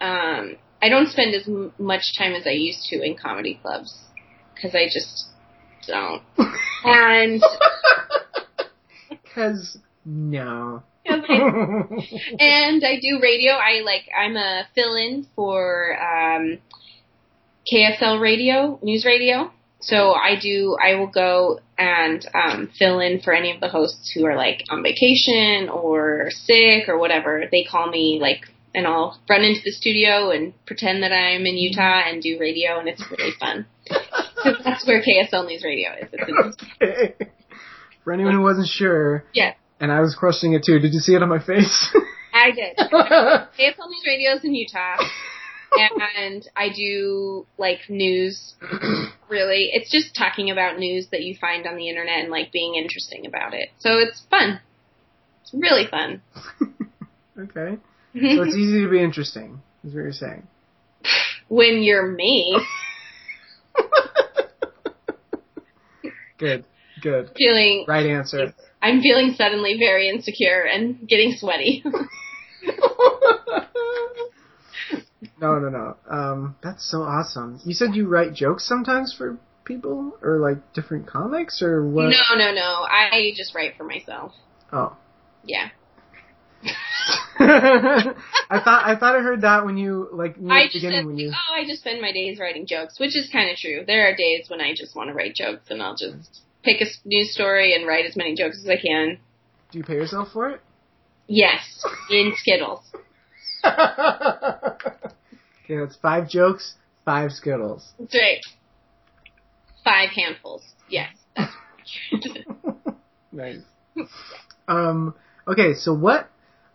[0.00, 3.92] um, I don't spend as m- much time as I used to in comedy clubs
[4.54, 5.24] because I just
[5.88, 6.22] don't.
[6.84, 7.42] And
[9.34, 10.84] Cause no.
[12.38, 13.52] and I do radio.
[13.52, 16.58] I like I'm a fill-in for um,
[17.72, 19.50] KSL Radio, news radio.
[19.80, 20.76] So I do.
[20.82, 24.64] I will go and um, fill in for any of the hosts who are like
[24.70, 27.44] on vacation or sick or whatever.
[27.50, 28.40] They call me like,
[28.74, 32.78] and I'll run into the studio and pretend that I'm in Utah and do radio,
[32.78, 33.66] and it's really fun.
[34.42, 36.08] 'Cause that's where KSL News Radio is.
[36.82, 37.14] Okay.
[38.04, 40.78] For anyone who wasn't sure, yeah, and I was crushing it too.
[40.78, 41.94] Did you see it on my face?
[42.32, 42.76] I did.
[42.76, 44.96] KSL News Radio is in Utah.
[46.18, 48.54] and I do like news.
[49.28, 52.74] Really, it's just talking about news that you find on the internet and like being
[52.74, 53.70] interesting about it.
[53.78, 54.60] So it's fun.
[55.42, 56.22] It's really fun.
[57.38, 57.78] okay.
[58.14, 60.46] So it's easy to be interesting, is what you're saying.
[61.48, 62.56] when you're me,
[66.38, 66.64] Good.
[67.06, 67.30] Good.
[67.36, 68.52] feeling Right answer.
[68.82, 71.84] I'm feeling suddenly very insecure and getting sweaty.
[75.40, 75.96] no, no, no.
[76.10, 77.60] Um, that's so awesome.
[77.64, 82.08] You said you write jokes sometimes for people, or like different comics, or what?
[82.08, 82.84] no, no, no.
[82.90, 84.32] I just write for myself.
[84.72, 84.96] Oh.
[85.44, 85.68] Yeah.
[87.38, 91.06] I thought I thought I heard that when you like near I the beginning said,
[91.06, 91.30] when you.
[91.32, 93.84] oh, I just spend my days writing jokes, which is kind of true.
[93.86, 96.86] There are days when I just want to write jokes, and I'll just pick a
[97.04, 99.18] news story and write as many jokes as I can.
[99.70, 100.60] Do you pay yourself for it?
[101.28, 102.84] Yes, in Skittles.
[103.64, 104.94] okay,
[105.68, 106.74] that's five jokes,
[107.04, 107.92] five skittles.
[107.98, 108.40] That's right.
[109.82, 110.62] Five handfuls.
[110.90, 111.14] Yes.
[113.32, 113.58] Nice.
[114.66, 115.14] Um.
[115.46, 116.30] Okay, so what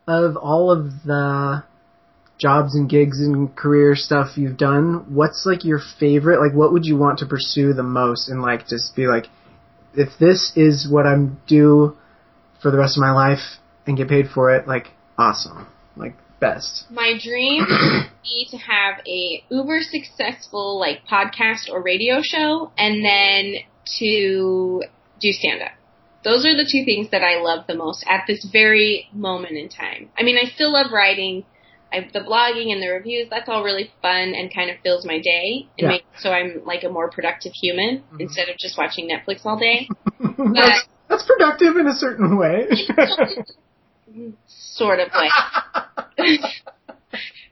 [0.07, 1.63] of all of the
[2.37, 6.39] jobs and gigs and career stuff you've done, what's like your favorite?
[6.39, 8.29] Like, what would you want to pursue the most?
[8.29, 9.25] And like, just be like,
[9.93, 11.97] if this is what I'm do
[12.61, 16.85] for the rest of my life and get paid for it, like, awesome, like best.
[16.89, 23.05] My dream would be to have a uber successful like podcast or radio show, and
[23.05, 23.61] then
[23.99, 24.83] to
[25.19, 25.71] do stand up.
[26.23, 29.69] Those are the two things that I love the most at this very moment in
[29.69, 30.09] time.
[30.17, 31.45] I mean, I still love writing.
[31.93, 35.19] I, the blogging and the reviews, that's all really fun and kind of fills my
[35.19, 35.87] day and Yeah.
[35.89, 38.21] makes so I'm like a more productive human Mhm.
[38.21, 39.87] instead of just watching Netflix all day.
[40.19, 42.67] that's, that's productive in a certain way.
[44.47, 45.29] sort of way.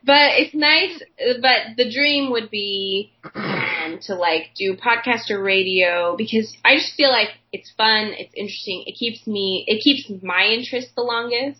[0.04, 1.02] but it's nice.
[1.42, 6.96] But the dream would be um, to like do podcast or radio because I just
[6.96, 11.60] feel like it's fun, it's interesting, it keeps me, it keeps my interest the longest.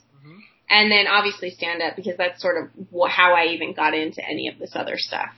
[0.70, 4.24] And then obviously stand up because that's sort of wh- how I even got into
[4.24, 5.30] any of this other stuff.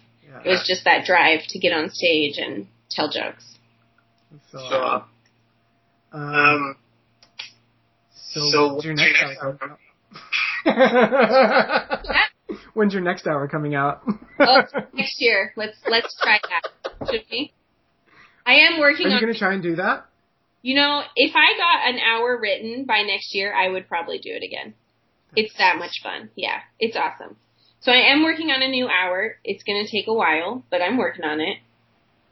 [0.46, 3.46] It was just that drive to get on stage and tell jokes.
[4.52, 5.04] So, So, uh,
[6.14, 6.76] um, um,
[8.34, 9.78] so, so when's your next next hour album?
[10.64, 12.30] coming out?
[12.74, 14.02] when's your next hour coming out?
[14.40, 14.62] Oh,
[14.94, 15.54] next year.
[15.58, 17.08] Let's let's try that.
[17.12, 17.54] Should we?
[18.46, 19.12] I am working on.
[19.12, 19.22] Are you on.
[19.34, 20.06] gonna try and do that?
[20.62, 24.30] You know, if I got an hour written by next year, I would probably do
[24.32, 24.76] it again.
[25.36, 26.30] It's that much fun.
[26.36, 27.38] Yeah, it's awesome.
[27.82, 29.38] So I am working on a new hour.
[29.44, 31.58] It's going to take a while, but I'm working on it.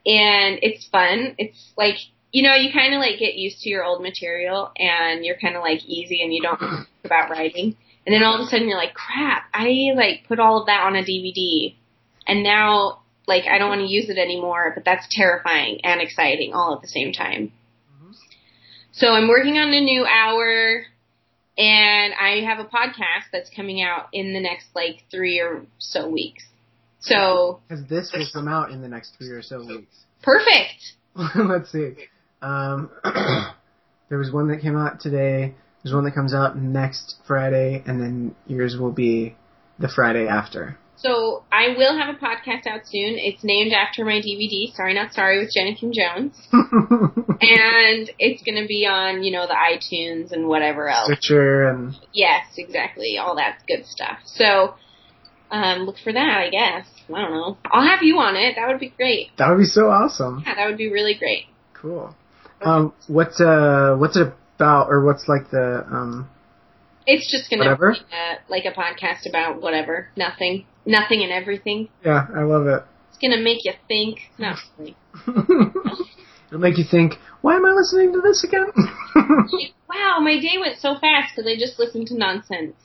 [0.06, 1.36] And it's fun.
[1.38, 1.96] It's like,
[2.32, 5.56] you know, you kind of like get used to your old material and you're kind
[5.56, 7.76] of like easy and you don't think about writing.
[8.06, 10.84] And then all of a sudden you're like, crap, I like put all of that
[10.86, 11.76] on a DVD.
[12.28, 16.54] And now, like, I don't want to use it anymore, but that's terrifying and exciting
[16.54, 17.52] all at the same time.
[17.92, 18.12] Mm-hmm.
[18.92, 20.86] So I'm working on a new hour
[21.58, 26.10] and I have a podcast that's coming out in the next like three or so
[26.10, 26.44] weeks.
[27.02, 29.96] So Because this will come out in the next three or so weeks.
[30.22, 30.94] perfect.
[31.36, 31.96] Let's see.
[32.42, 32.90] Um,
[34.10, 35.56] there was one that came out today.
[35.84, 39.36] There's one that comes out next Friday, and then yours will be
[39.80, 40.78] the Friday after.
[41.02, 43.16] So I will have a podcast out soon.
[43.18, 46.36] It's named after my DVD, Sorry Not Sorry with Jenna Kim Jones.
[47.42, 51.08] And it's gonna be on, you know, the iTunes and whatever else.
[51.10, 53.18] Stitcher and Yes, exactly.
[53.18, 54.18] All that good stuff.
[54.26, 54.74] So
[55.50, 56.86] um look for that, I guess.
[57.08, 57.58] I don't know.
[57.72, 58.56] I'll have you on it.
[58.58, 59.30] That would be great.
[59.38, 60.44] that would be so awesome.
[60.46, 61.46] Yeah, that would be really great.
[61.74, 62.14] Cool.
[62.62, 66.30] Um, what's uh, what's it about, or what's like the um,
[67.08, 67.94] It's just gonna Whatever?
[67.94, 71.88] be uh, like a podcast about whatever, nothing, nothing and everything.
[72.04, 72.84] yeah, I love it.
[73.10, 74.20] It's gonna make you think.
[74.38, 74.96] Not really.
[76.48, 78.68] It'll make you think, why am I listening to this again?
[79.90, 82.76] Wow, my day went so fast because I just listened to nonsense.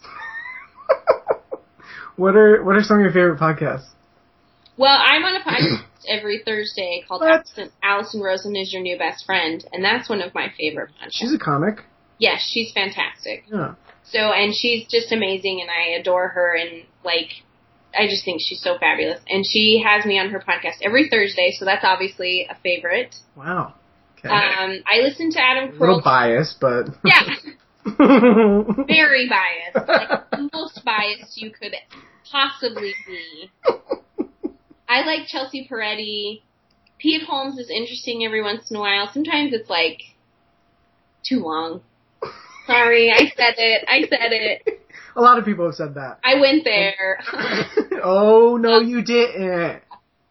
[2.16, 3.88] what are what are some of your favorite podcasts?
[4.76, 7.30] Well, I'm on a podcast every Thursday called What?
[7.30, 11.10] Allison, Allison Rosen is your new best friend, and that's one of my favorite podcasts.
[11.12, 11.82] She's a comic.
[12.18, 13.44] yes, she's fantastic.
[13.52, 13.74] Yeah.
[14.04, 17.28] So, and she's just amazing, and I adore her, and like,
[17.98, 19.20] I just think she's so fabulous.
[19.28, 23.14] And she has me on her podcast every Thursday, so that's obviously a favorite.
[23.36, 23.74] Wow.
[24.18, 24.28] Okay.
[24.28, 26.04] Um, I listen to Adam a little Carolla.
[26.04, 27.22] biased, but Yeah,
[28.86, 31.74] very biased, like the most biased you could
[32.30, 33.50] possibly be.
[34.88, 36.42] I like Chelsea Peretti.
[36.98, 39.10] Pete Holmes is interesting every once in a while.
[39.12, 40.00] Sometimes it's like
[41.28, 41.82] too long.
[42.66, 43.84] Sorry, I said it.
[43.86, 44.80] I said it.
[45.16, 46.18] A lot of people have said that.
[46.24, 47.18] I went there.
[48.02, 49.80] oh no, you didn't.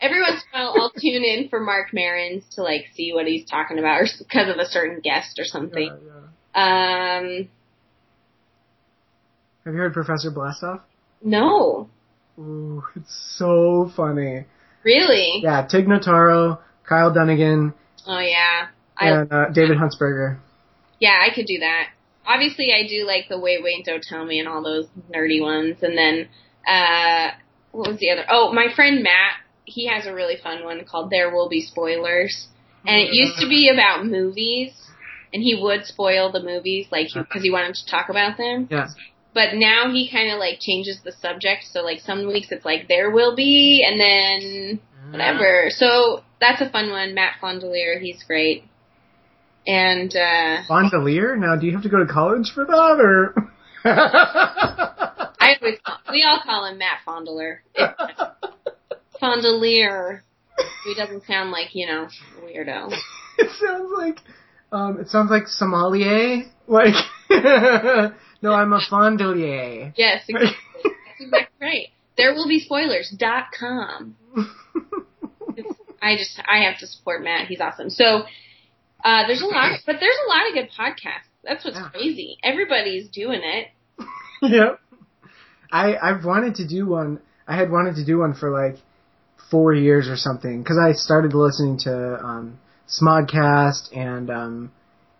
[0.01, 3.25] every once in a while, I'll tune in for Marc Maron's to like see what
[3.25, 5.89] he's talking about, or because of a certain guest or something.
[5.89, 6.09] Yeah,
[6.55, 7.17] yeah.
[7.19, 7.49] Um,
[9.65, 10.81] Have you heard Professor Blastoff?
[11.23, 11.89] no,
[12.37, 14.45] Ooh, it's so funny.
[14.83, 15.39] really.
[15.41, 17.73] Yeah, Tig Notaro, Kyle Dunnigan,
[18.05, 18.67] Oh yeah,
[18.97, 20.39] I and uh, David Huntsberger.
[20.99, 21.89] Yeah, I could do that.
[22.25, 25.77] Obviously, I do like the Wait, Wait, Don't Tell Me and all those nerdy ones.
[25.81, 26.29] And then,
[26.67, 27.31] uh,
[27.71, 28.25] what was the other?
[28.29, 29.33] Oh, my friend Matt,
[29.65, 32.47] he has a really fun one called There Will Be Spoilers.
[32.85, 34.73] And it used to be about movies,
[35.33, 38.67] and he would spoil the movies, like, because he wanted to talk about them.
[38.69, 38.87] Yeah.
[39.33, 41.63] But now he kind of, like, changes the subject.
[41.71, 44.79] So, like, some weeks it's like, There Will Be, and then
[45.11, 45.69] whatever.
[45.69, 47.15] So, that's a fun one.
[47.15, 48.65] Matt Fondelier, he's great.
[49.65, 51.37] And, uh, Fondelier?
[51.37, 53.33] Now, do you have to go to college for that, or?
[53.85, 57.59] I always call, we all call him Matt Fondler.
[59.21, 60.21] Fondelier.
[60.85, 62.93] He doesn't sound like, you know, a weirdo.
[63.37, 64.17] it sounds like,
[64.71, 66.43] um, it sounds like sommelier.
[66.67, 66.93] Like,
[67.29, 69.93] no, I'm a fondelier.
[69.95, 70.57] Yes, exactly.
[70.83, 71.87] That's exactly right.
[72.15, 73.13] There will be spoilers.
[73.17, 74.15] Dot com.
[76.01, 77.47] I just, I have to support Matt.
[77.47, 77.89] He's awesome.
[77.89, 78.23] So,
[79.03, 81.27] uh, there's a lot, but there's a lot of good podcasts.
[81.43, 81.89] That's what's Yeah.
[81.89, 82.37] crazy.
[82.43, 83.67] Everybody's doing it.
[84.41, 84.79] yep.
[85.71, 87.19] I I've wanted to do one.
[87.47, 88.79] I had wanted to do one for like
[89.51, 94.71] four years or something because I started listening to um, Smodcast and um,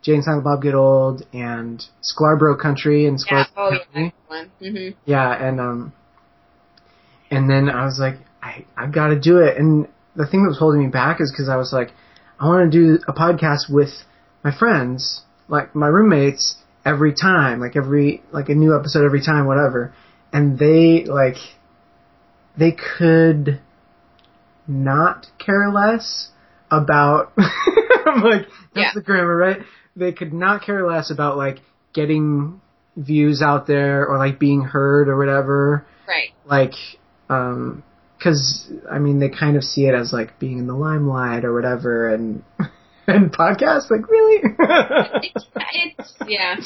[0.01, 3.45] Jay and Silent Bob Get Old and Sklarbro Country and Yeah.
[3.57, 3.69] Oh.
[3.71, 4.13] Country.
[4.29, 4.51] That's one.
[4.59, 5.93] hmm Yeah, and um,
[7.31, 9.57] and then I was like, I I've got to do it.
[9.57, 11.91] And the thing that was holding me back is because I was like,
[12.39, 13.89] I want to do a podcast with
[14.43, 16.55] my friends, like my roommates,
[16.85, 19.93] every time, like every like a new episode every time, whatever.
[20.33, 21.37] And they like
[22.57, 23.59] they could
[24.67, 26.29] not care less
[26.71, 28.91] about I'm like that's Yeah.
[28.95, 29.59] the grammar, right?
[29.95, 31.59] They could not care less about like
[31.93, 32.61] getting
[32.97, 35.85] views out there or like being heard or whatever.
[36.07, 36.29] Right.
[36.45, 36.73] Like
[37.29, 37.83] um
[38.23, 41.53] cuz I mean they kind of see it as like being in the limelight or
[41.53, 42.43] whatever and
[43.07, 44.41] and podcasts like really
[45.23, 46.55] It's, it's yeah.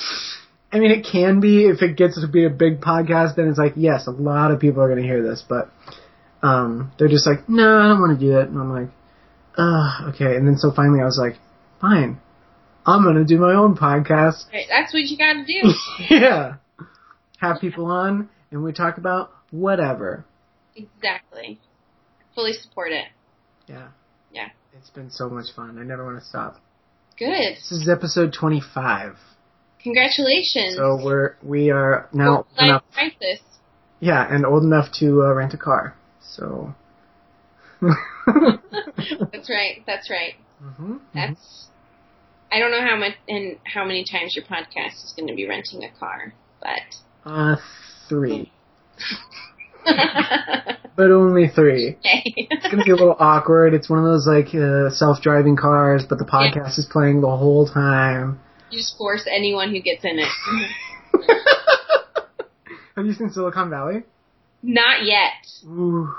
[0.71, 3.35] I mean, it can be if it gets to be a big podcast.
[3.35, 5.71] Then it's like, yes, a lot of people are going to hear this, but
[6.43, 8.49] um, they're just like, no, I don't want to do it.
[8.49, 8.89] And I'm like,
[9.57, 10.35] uh, okay.
[10.35, 11.39] And then so finally, I was like,
[11.79, 12.19] fine,
[12.85, 14.51] I'm going to do my own podcast.
[14.51, 15.73] Right, That's what you got to do.
[16.15, 16.55] yeah,
[17.39, 20.25] have people on, and we talk about whatever.
[20.77, 21.59] Exactly.
[22.35, 23.05] Fully support it.
[23.67, 23.87] Yeah,
[24.31, 24.49] Yeah.
[24.77, 25.77] it's been so much fun.
[25.79, 26.61] I never want to stop.
[27.17, 27.55] Good.
[27.57, 29.15] This is episode 25,
[29.81, 30.75] Congratulations.
[30.75, 33.41] so we're we are now old enough, crisis.
[33.99, 35.95] yeah, and old enough to uh, rent a car.
[36.21, 36.75] So.
[37.81, 39.83] That's right.
[39.85, 40.33] That's right.
[40.63, 40.95] Mm-hmm.
[41.13, 41.67] That's.
[42.51, 45.47] I don't know how much and how many times your podcast is going to be
[45.47, 47.29] renting a car, but.
[47.29, 47.55] Uh,
[48.07, 48.51] three.
[50.97, 51.95] But only three.
[51.99, 52.23] okay.
[52.25, 53.75] It's gonna be a little awkward.
[53.75, 57.67] It's one of those like uh, self-driving cars, but the podcast is playing the whole
[57.67, 58.39] time.
[58.71, 60.27] you just force anyone who gets in it.
[62.95, 64.03] Have you seen Silicon Valley?
[64.63, 65.33] Not yet.
[65.67, 66.09] Ooh.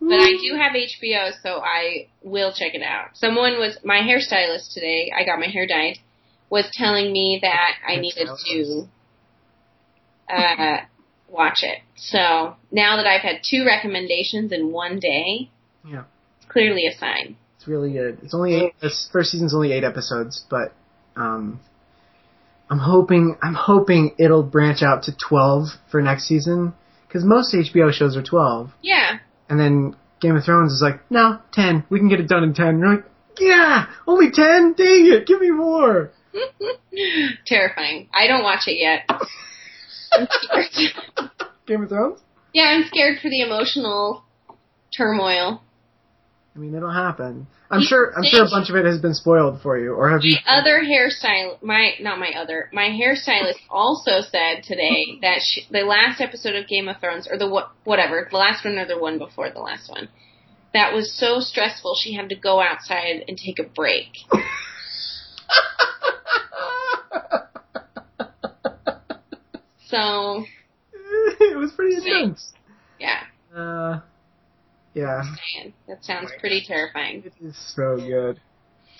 [0.00, 3.08] But I do have HBO, so I will check it out.
[3.14, 5.10] Someone was my hairstylist today.
[5.14, 5.98] I got my hair dyed.
[6.50, 8.88] Was telling me that I needed to
[10.32, 10.76] uh,
[11.30, 11.78] watch it.
[11.96, 15.50] So now that I've had two recommendations in one day,
[15.88, 16.04] Yeah.
[16.38, 17.36] it's clearly a sign.
[17.56, 18.18] It's really good.
[18.22, 18.74] It's only eight.
[18.80, 20.72] This first season's only eight episodes, but
[21.16, 21.60] um,
[22.70, 26.72] I'm hoping I'm hoping it'll branch out to twelve for next season
[27.06, 28.70] because most HBO shows are twelve.
[28.82, 29.18] Yeah,
[29.48, 31.84] And then Game of Thrones is like, no, 10.
[31.90, 32.66] We can get it done in 10.
[32.66, 33.04] And you're like,
[33.38, 34.74] yeah, only 10?
[34.74, 36.10] Dang it, give me more.
[37.46, 38.08] terrifying.
[38.12, 39.08] I don't watch it yet.
[41.66, 42.20] Game of Thrones?
[42.52, 44.24] yeah, I'm scared for the emotional
[44.96, 45.62] turmoil.
[46.54, 47.46] I mean, it'll happen.
[47.70, 50.22] I'm sure, I'm sure a bunch of it has been spoiled for you, or have
[50.24, 50.36] you?
[50.44, 55.84] My other hairstyle, my not my other, my hairstylist also said today that she, the
[55.84, 58.98] last episode of Game of Thrones, or the what, whatever, the last one or the
[58.98, 60.08] one before the last one,
[60.74, 64.08] that was so stressful she had to go outside and take a break.
[69.90, 70.44] So
[71.40, 72.52] it was pretty intense.
[72.98, 73.22] yeah,
[73.54, 74.00] Uh,
[74.94, 75.22] yeah,
[75.88, 77.22] that sounds pretty terrifying.
[77.24, 78.40] it is so good.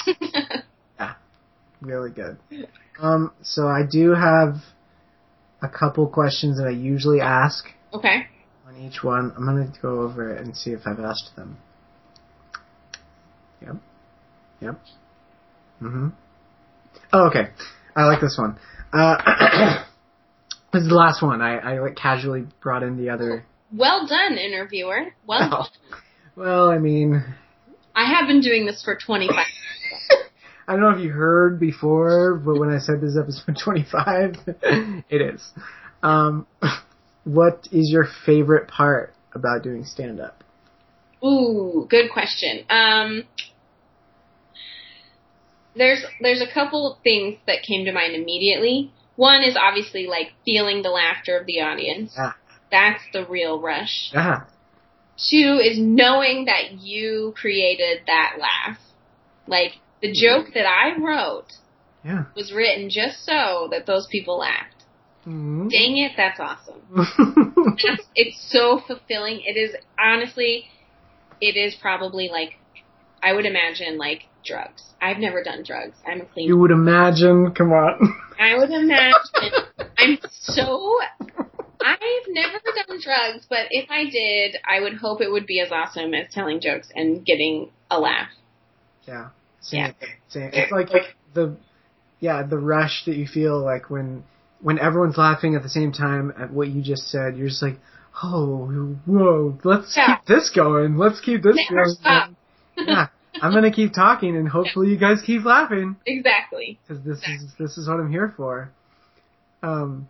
[0.98, 1.14] yeah,
[1.80, 2.38] Really good.
[3.00, 4.56] Um, so I do have
[5.62, 8.26] a couple questions that I usually ask okay,
[8.66, 9.32] on each one.
[9.36, 11.58] I'm gonna go over it and see if I've asked them.
[13.62, 13.76] Yep.
[14.62, 14.80] Yep.
[15.82, 16.08] Mm-hmm.
[17.12, 17.48] Oh, okay.
[17.96, 18.58] I like this one.
[18.92, 19.84] Uh,
[20.72, 21.40] this is the last one.
[21.40, 23.44] I, I like casually brought in the other.
[23.72, 25.14] well done, interviewer.
[25.26, 25.98] Well, done.
[26.36, 27.22] Well, I mean,
[27.94, 29.36] I have been doing this for 25.
[30.68, 34.36] I don't know if you heard before, but when I said this is episode 25,
[35.10, 35.50] it is.
[36.02, 36.46] Um,
[37.24, 40.44] what is your favorite part about doing stand up?
[41.24, 42.64] Ooh, good question.
[42.70, 43.24] Um,
[45.76, 48.92] there's there's a couple things that came to mind immediately.
[49.20, 52.16] One is obviously like feeling the laughter of the audience.
[52.70, 54.10] That's the real rush.
[55.30, 58.78] Two is knowing that you created that laugh.
[59.46, 61.52] Like the joke that I wrote
[62.02, 62.24] Yeah.
[62.34, 64.84] was written just so that those people laughed.
[65.26, 65.68] Mhm.
[65.70, 66.80] Dang it, that's awesome.
[68.14, 69.42] It's so fulfilling.
[69.44, 70.64] It is honestly,
[71.42, 72.52] it is probably like,
[73.22, 74.82] I would imagine like drugs.
[75.00, 75.96] I've never done drugs.
[76.06, 76.46] I'm a clean.
[76.48, 78.18] you would imagine, come on.
[78.38, 79.14] I would imagine.
[79.98, 80.98] I'm so.
[81.82, 85.70] I've never done drugs, but if I did, I would hope it would be as
[85.72, 88.28] awesome as telling jokes and getting a laugh.
[89.06, 89.28] Yeah.
[89.60, 90.08] Same, Yeah.
[90.28, 90.50] same.
[90.52, 90.88] It's like
[91.34, 91.56] the,
[92.18, 94.24] yeah, the rush that you feel like when,
[94.60, 97.78] when everyone's laughing at the same time at what you just said, you're just like,
[98.22, 100.16] oh, whoa, let's Yeah.
[100.16, 100.96] keep this going.
[100.98, 101.96] Let's keep this Never going.
[101.98, 102.30] stop.
[102.86, 103.06] Yeah.
[103.42, 106.78] I'm gonna keep talking and hopefully you guys keep laughing Exactly.
[106.86, 108.70] because this is, this is what I'm here for.
[109.62, 110.08] Um,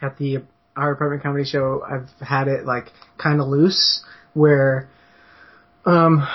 [0.00, 0.44] at the,
[0.76, 2.86] our apartment comedy show, I've had it like
[3.18, 4.02] kind of loose
[4.34, 4.88] where,
[5.84, 6.26] um,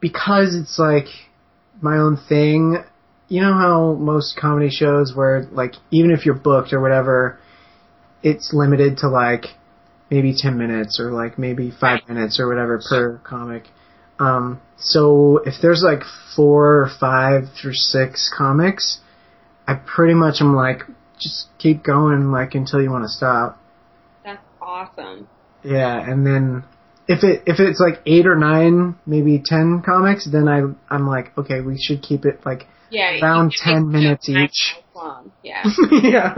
[0.00, 1.06] because it's like
[1.80, 2.76] my own thing,
[3.28, 7.38] you know how most comedy shows where like even if you're booked or whatever,
[8.22, 9.44] it's limited to like
[10.10, 12.08] maybe ten minutes or like maybe five Right.
[12.08, 13.64] minutes or whatever per comic.
[14.20, 16.02] Um, so if there's like
[16.34, 19.00] four or five or six comics,
[19.66, 20.82] I pretty much am like
[21.18, 23.60] just keep going like until you want to stop.
[24.24, 25.28] That's awesome.
[25.64, 26.64] Yeah, and then
[27.08, 31.36] if it if it's like eight or nine, maybe ten comics, then I I'm like,
[31.36, 33.18] okay, we should keep it like Yeah.
[33.20, 34.76] Around 10 minutes each.
[34.94, 35.32] Long.
[35.42, 35.62] Yeah.
[35.90, 36.34] yeah.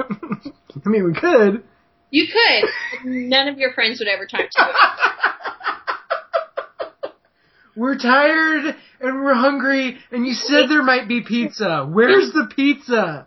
[0.85, 1.63] I mean, we could.
[2.11, 2.69] You could.
[3.05, 4.67] None of your friends would ever talk to you.
[7.77, 11.89] We're tired and we're hungry, and you said there might be pizza.
[11.91, 13.27] Where's the pizza?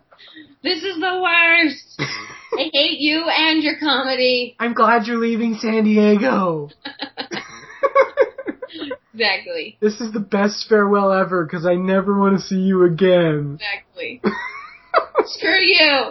[0.62, 2.00] This is the worst.
[2.56, 4.56] I hate you and your comedy.
[4.58, 6.70] I'm glad you're leaving San Diego.
[9.14, 9.76] Exactly.
[9.80, 13.60] this is the best farewell ever because I never want to see you again.
[13.60, 14.20] Exactly.
[15.26, 16.10] Screw you.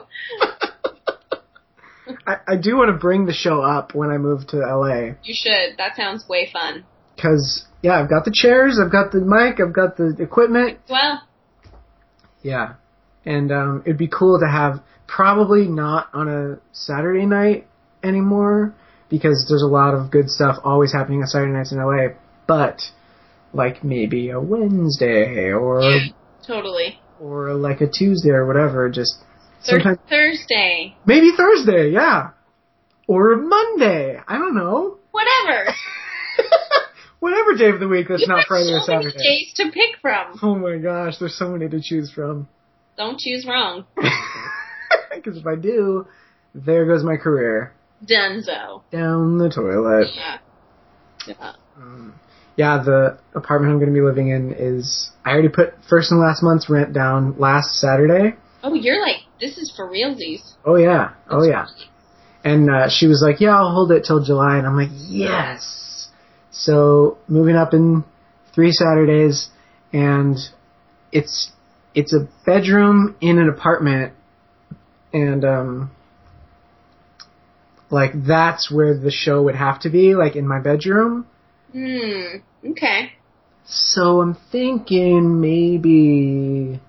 [2.25, 5.15] I, I do want to bring the show up when I move to LA.
[5.23, 5.77] You should.
[5.77, 6.85] That sounds way fun.
[7.21, 10.79] Cause yeah, I've got the chairs, I've got the mic, I've got the equipment.
[10.89, 11.21] Well,
[12.41, 12.73] Yeah,
[13.25, 17.67] and um, it'd be cool to have probably not on a Saturday night
[18.03, 18.73] anymore
[19.09, 22.15] because there's a lot of good stuff always happening on Saturday nights in LA.
[22.47, 22.81] But
[23.53, 25.99] like maybe a Wednesday or yeah,
[26.45, 26.99] totally.
[27.19, 28.89] or like a Tuesday or whatever.
[28.89, 29.15] Just
[29.65, 30.95] Thur- sometimes Thursday.
[31.05, 32.31] maybe Thursday, yeah,
[33.07, 34.19] or Monday.
[34.27, 34.97] I don't know.
[35.11, 35.75] Whatever.
[37.23, 39.23] Whatever day of the week that's You've not Friday or so many Saturday.
[39.23, 40.37] days to pick from.
[40.41, 42.49] Oh my gosh, there's so many to choose from.
[42.97, 43.85] Don't choose wrong.
[45.15, 46.05] Because if I do,
[46.53, 47.71] there goes my career
[48.05, 48.81] Dunzo.
[48.91, 50.07] down the toilet.
[50.13, 50.37] Yeah.
[51.25, 51.53] Yeah.
[51.77, 52.19] Um,
[52.57, 55.09] yeah, the apartment I'm going to be living in is.
[55.23, 58.35] I already put first and last month's rent down last Saturday.
[58.63, 60.41] Oh, you're like, this is for realsies.
[60.65, 61.67] Oh yeah, oh yeah.
[62.43, 65.82] And uh, she was like, "Yeah, I'll hold it till July," and I'm like, "Yes."
[66.53, 68.03] So moving up in
[68.53, 69.49] three Saturdays,
[69.91, 70.37] and
[71.11, 71.51] it's
[71.95, 74.13] it's a bedroom in an apartment,
[75.11, 75.91] and um,
[77.89, 81.27] like that's where the show would have to be, like in my bedroom.
[81.71, 82.37] Hmm.
[82.63, 83.13] Okay.
[83.65, 86.79] So I'm thinking maybe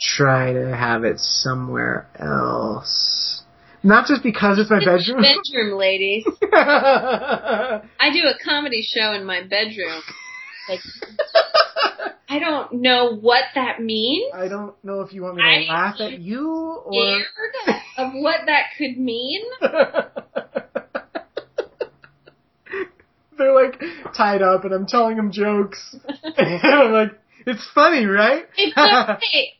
[0.00, 3.39] try to have it somewhere else.
[3.82, 5.22] Not just because it's my bedroom.
[5.22, 6.24] Bedroom, ladies.
[6.52, 10.02] I do a comedy show in my bedroom.
[10.68, 10.80] Like,
[12.28, 14.32] I don't know what that means.
[14.34, 16.92] I don't know if you want me to I- laugh at you or.
[16.92, 19.42] Scared of what that could mean.
[23.38, 23.80] They're like
[24.14, 25.96] tied up and I'm telling them jokes.
[26.36, 27.12] and I'm like,
[27.46, 28.44] it's funny, right?
[28.58, 29.54] It's okay.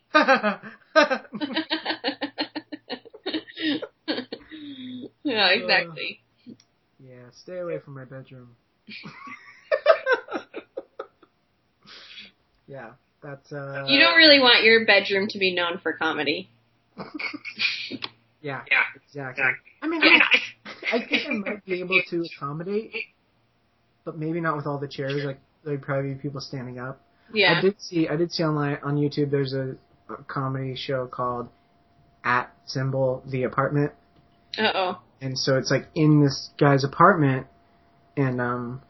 [5.25, 6.21] yeah, exactly.
[6.99, 8.57] yeah, stay away from my bedroom.
[12.67, 12.91] yeah,
[13.23, 13.85] that's uh.
[13.89, 16.49] You don't really want your bedroom to be known for comedy.
[18.43, 18.85] Yeah, Yeah.
[19.07, 19.45] exactly.
[19.45, 19.53] Yeah.
[19.83, 20.19] I mean, Yeah.
[20.93, 22.91] I, I think I might be able to accommodate,
[24.07, 25.23] but maybe not with all the chairs.
[25.27, 27.03] Like there'd probably be people standing up.
[27.35, 27.59] Yeah.
[27.59, 29.31] I did see I did see online on YouTube.
[29.31, 29.77] There's a,
[30.09, 31.51] a comedy show called
[32.25, 34.00] at symbol the apartment, Uh
[34.59, 35.01] oh.
[35.21, 37.47] and so it's like in this guy's apartment,
[38.17, 38.83] and um,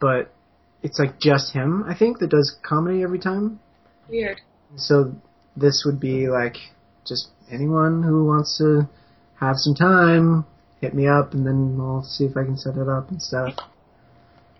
[0.00, 0.32] but
[0.82, 1.84] it's like just him.
[1.88, 3.60] I think that does comedy every time.
[4.08, 4.40] Weird.
[4.76, 5.14] So
[5.56, 6.56] this would be like
[7.06, 8.88] just anyone who wants to
[9.40, 10.44] have some time,
[10.80, 13.54] hit me up, and then we'll see if I can set it up and stuff.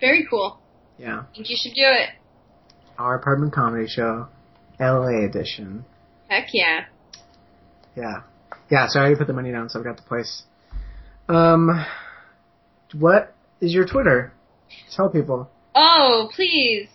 [0.00, 0.58] Very cool.
[0.98, 2.10] Yeah, I think you should do it.
[2.98, 4.28] our apartment comedy show,
[4.78, 5.84] LA edition.
[6.28, 6.84] Heck yeah.
[7.96, 8.22] Yeah,
[8.70, 8.86] yeah.
[8.88, 10.42] So I already put the money down, so I've got the place.
[11.28, 11.84] Um,
[12.92, 14.32] what is your Twitter?
[14.94, 15.50] Tell people.
[15.74, 16.88] Oh, please.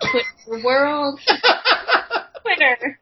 [0.00, 1.20] Twitter world.
[2.42, 2.98] Twitter.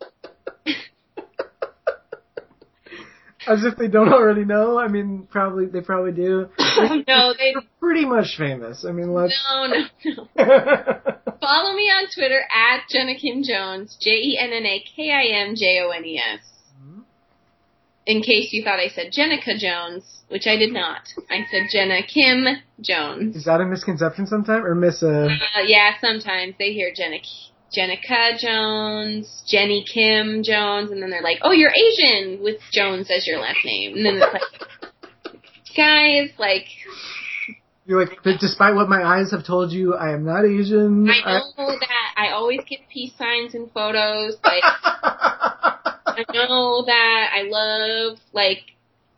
[3.46, 4.78] As if they don't already know.
[4.78, 6.48] I mean, probably they probably do.
[6.58, 7.52] no, they.
[7.54, 8.84] They're pretty much famous.
[8.86, 9.42] I mean, let's.
[9.48, 10.28] No, no, no.
[11.40, 15.46] Follow me on Twitter at Jenna Kim Jones, J E N N A K I
[15.46, 16.40] M J O N E S.
[18.08, 21.02] In case you thought I said Jenica Jones, which I did not.
[21.30, 22.46] I said Jenna Kim
[22.80, 23.36] Jones.
[23.36, 25.26] Is that a misconception sometimes, or miss a?
[25.26, 27.18] Uh, yeah, sometimes they hear Jenna,
[27.76, 33.26] Jenica Jones, Jenny Kim Jones, and then they're like, "Oh, you're Asian with Jones as
[33.26, 35.34] your last name," and then it's like,
[35.76, 36.64] guys, like,
[37.84, 41.10] You're like, but despite what my eyes have told you, I am not Asian.
[41.10, 41.20] I
[41.58, 44.36] know that I always get peace signs and photos.
[44.42, 44.62] Like,
[46.18, 48.58] I know that I love like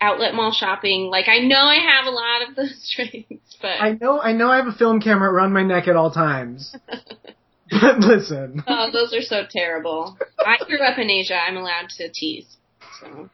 [0.00, 1.08] outlet mall shopping.
[1.10, 4.50] Like, I know I have a lot of those traits, but I know, I know,
[4.50, 6.76] I have a film camera around my neck at all times.
[7.70, 10.16] but listen, oh, those are so terrible.
[10.38, 11.36] I grew up in Asia.
[11.36, 12.56] I'm allowed to tease,
[13.00, 13.30] so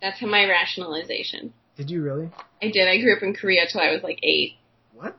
[0.00, 1.52] that's my rationalization.
[1.76, 2.30] did you really?
[2.62, 2.88] I did.
[2.88, 4.54] I grew up in Korea till I was like eight.
[4.94, 5.16] What?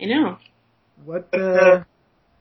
[0.00, 0.38] I know.
[1.04, 1.84] What uh,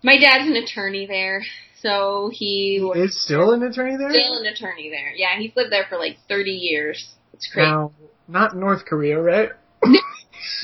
[0.04, 1.44] My dad's an attorney there,
[1.84, 4.10] so he was is still an attorney there?
[4.10, 5.12] still an attorney there.
[5.16, 7.14] Yeah, he's lived there for like 30 years.
[7.34, 7.70] It's crazy.
[7.70, 7.92] Now,
[8.28, 9.50] not North Korea, right?
[9.86, 10.00] No,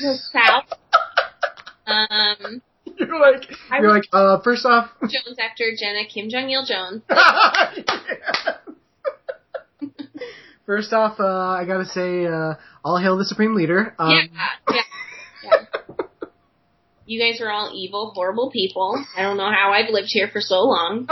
[0.32, 0.64] South.
[1.86, 2.62] Um,
[2.96, 7.02] You're like, I you're like, uh, first off, Jones after Jenna Kim Jong Il Jones.
[10.70, 12.54] First off, uh, I gotta say, uh,
[12.84, 13.92] all hail the supreme leader.
[13.98, 14.22] Um, yeah,
[14.70, 14.82] yeah.
[17.10, 19.04] You guys are all evil, horrible people.
[19.16, 21.06] I don't know how I've lived here for so long.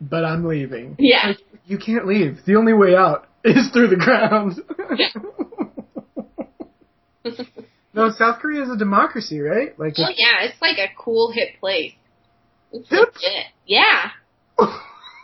[0.00, 0.94] but I'm leaving.
[1.00, 1.32] Yeah.
[1.64, 2.44] You can't leave.
[2.46, 4.62] The only way out is through the ground.
[7.92, 9.76] no, South Korea is a democracy, right?
[9.76, 11.94] Like, Oh yeah, it's like a cool hip place.
[12.70, 13.46] It's legit.
[13.66, 14.10] Yeah.
[14.56, 14.68] Uh,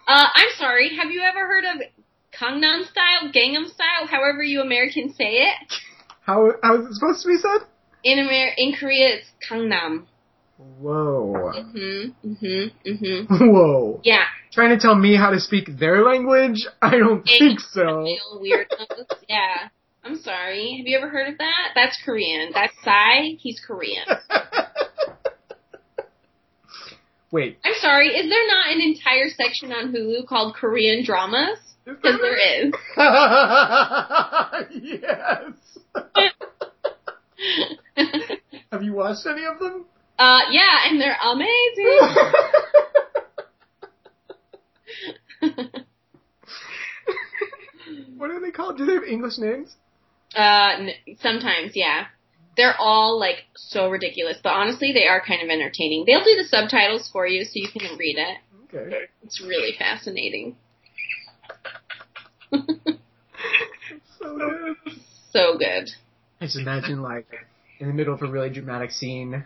[0.08, 0.96] I'm sorry.
[0.96, 1.82] Have you ever heard of
[2.42, 5.72] Gangnam style, Gangnam style, however you Americans say it?
[6.22, 7.66] how how is it supposed to be said?
[8.04, 10.06] In Amer- in Korea, it's Gangnam.
[10.80, 12.14] Whoa, Mhm.
[12.24, 12.70] Mhm.
[12.86, 13.26] Mhm.
[13.52, 14.00] whoa!
[14.04, 14.24] Yeah.
[14.52, 16.66] Trying to tell me how to speak their language?
[16.82, 18.06] I don't think so.
[18.40, 19.06] Weirdos.
[19.28, 19.68] Yeah.
[20.04, 20.78] I'm sorry.
[20.78, 21.68] Have you ever heard of that?
[21.76, 22.50] That's Korean.
[22.52, 23.36] That's Psy.
[23.38, 24.04] He's Korean.
[27.30, 28.08] Wait, I'm sorry.
[28.08, 31.58] Is there not an entire section on Hulu called Korean dramas?
[31.84, 32.72] Because there is.
[34.82, 35.52] yes.
[38.72, 39.84] Have you watched any of them?
[40.18, 41.98] uh, yeah, and they're amazing.
[48.16, 48.78] what are they called?
[48.78, 49.76] Do they have English names?
[50.36, 52.06] uh, n- sometimes, yeah.
[52.56, 56.04] They're all like so ridiculous, but honestly, they are kind of entertaining.
[56.06, 58.38] They'll do the subtitles for you so you can read it.
[58.74, 59.06] Okay.
[59.22, 60.56] It's really fascinating.
[64.20, 64.76] So good.
[65.32, 65.90] So good.
[66.40, 67.26] I just imagine like
[67.80, 69.44] in the middle of a really dramatic scene,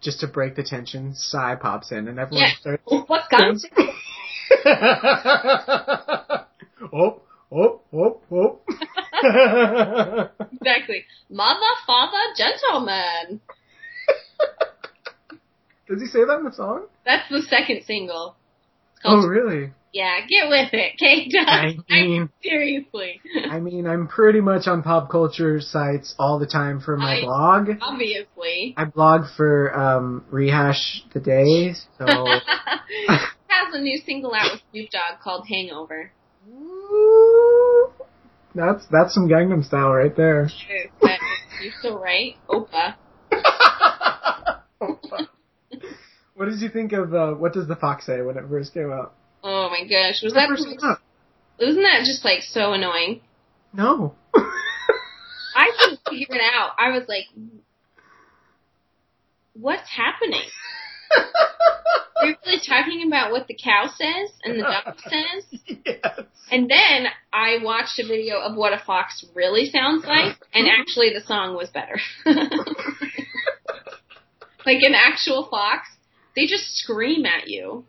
[0.00, 2.54] just to break the tension, Psy pops in and everyone Yeah.
[2.60, 2.82] starts.
[2.86, 3.64] Oh, What's guns?
[6.92, 7.20] oh,
[7.52, 8.60] oh, oh, oh.
[10.52, 11.04] Exactly.
[11.30, 13.40] Mother, father, gentleman.
[15.88, 16.86] Does he say that in the song?
[17.04, 18.36] That's the second single.
[19.04, 19.72] Oh, really?
[19.92, 21.32] Yeah, get with it, Kate.
[21.46, 23.20] I mean, seriously.
[23.50, 27.20] I mean, I'm pretty much on pop culture sites all the time for my I-
[27.22, 27.68] blog.
[27.80, 28.74] Obviously.
[28.76, 32.04] I blog for um, Rehash the Day, so
[33.48, 36.12] has a new single out with Snoop Dogg called Hangover.
[38.54, 40.48] that's that's some Gangnam Style right there.
[41.62, 42.36] You're so right.
[42.48, 42.94] Opa.
[46.38, 48.92] what did you think of uh, what does the fox say when it first came
[48.92, 49.12] out?
[49.42, 50.22] Oh my gosh.
[50.22, 51.00] Was that out?
[51.58, 53.22] wasn't that just like so annoying?
[53.72, 54.14] No.
[55.56, 56.70] I couldn't figure it out.
[56.78, 57.24] I was like
[59.54, 60.44] What's happening?
[62.22, 65.60] You're really talking about what the cow says and the duck says?
[65.84, 66.20] yes.
[66.52, 71.12] And then I watched a video of what a fox really sounds like, and actually
[71.12, 71.98] the song was better.
[74.64, 75.88] like an actual fox,
[76.38, 77.84] they just scream at you.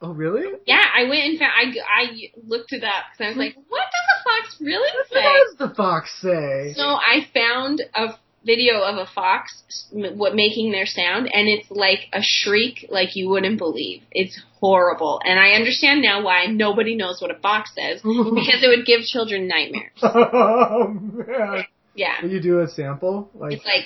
[0.00, 0.58] Oh, really?
[0.66, 3.82] Yeah, I went and found, I, I looked it up because I was like, what
[3.82, 5.24] does a fox really What say?
[5.24, 6.74] What does the fox say?
[6.76, 8.14] So I found a
[8.44, 9.62] video of a fox
[9.92, 14.02] what making their sound, and it's like a shriek like you wouldn't believe.
[14.10, 18.76] It's horrible, and I understand now why nobody knows what a fox says because it
[18.76, 19.92] would give children nightmares.
[20.02, 21.64] oh man!
[21.94, 23.30] Yeah, Will you do a sample?
[23.34, 23.54] Like.
[23.54, 23.84] it's like.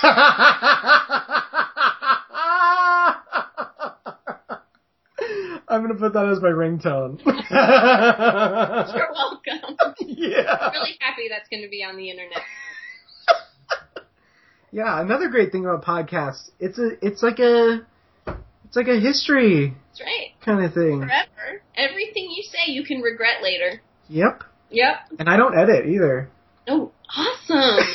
[5.88, 7.20] gonna put that as my ringtone.
[8.94, 9.76] You're welcome.
[10.00, 10.56] yeah.
[10.60, 12.42] I'm really happy that's going to be on the internet.
[14.70, 17.86] Yeah, another great thing about podcasts, it's a, it's like a,
[18.66, 20.32] it's like a history That's right.
[20.44, 21.00] kind of thing.
[21.00, 21.62] Forever.
[21.74, 23.80] Everything you say, you can regret later.
[24.08, 24.44] Yep.
[24.70, 24.96] Yep.
[25.18, 26.28] And I don't edit either.
[26.68, 27.86] Oh, awesome.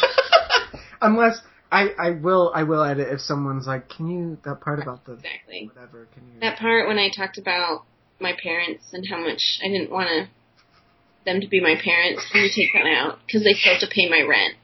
[1.02, 1.42] Unless
[1.72, 5.14] I, I will, I will edit if someone's like, can you that part about the
[5.14, 5.70] Exactly.
[5.72, 6.06] whatever?
[6.12, 6.40] Can you?
[6.40, 7.84] That part when I talked about
[8.20, 10.28] my parents and how much I didn't want to
[11.24, 12.26] them to be my parents.
[12.30, 13.18] Can you take that out?
[13.26, 14.54] Because they still have to pay my rent.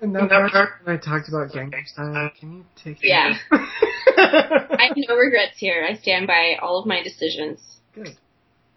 [0.00, 3.34] And that part when I talked about Gangnam Style, can you take Yeah.
[3.50, 5.84] I have no regrets here.
[5.88, 7.60] I stand by all of my decisions.
[7.94, 8.16] Good.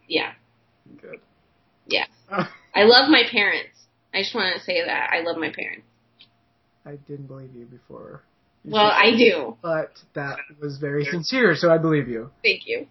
[0.08, 0.34] Yeah.
[1.00, 1.20] Good.
[1.88, 2.06] Yeah.
[2.30, 3.78] I love my parents.
[4.14, 5.12] I just want to say that.
[5.14, 5.86] I love my parents.
[6.86, 8.24] I didn't believe you before.
[8.64, 9.58] You Well, I do.
[9.62, 12.32] But that was very sincere, so I believe you.
[12.44, 12.88] Thank you.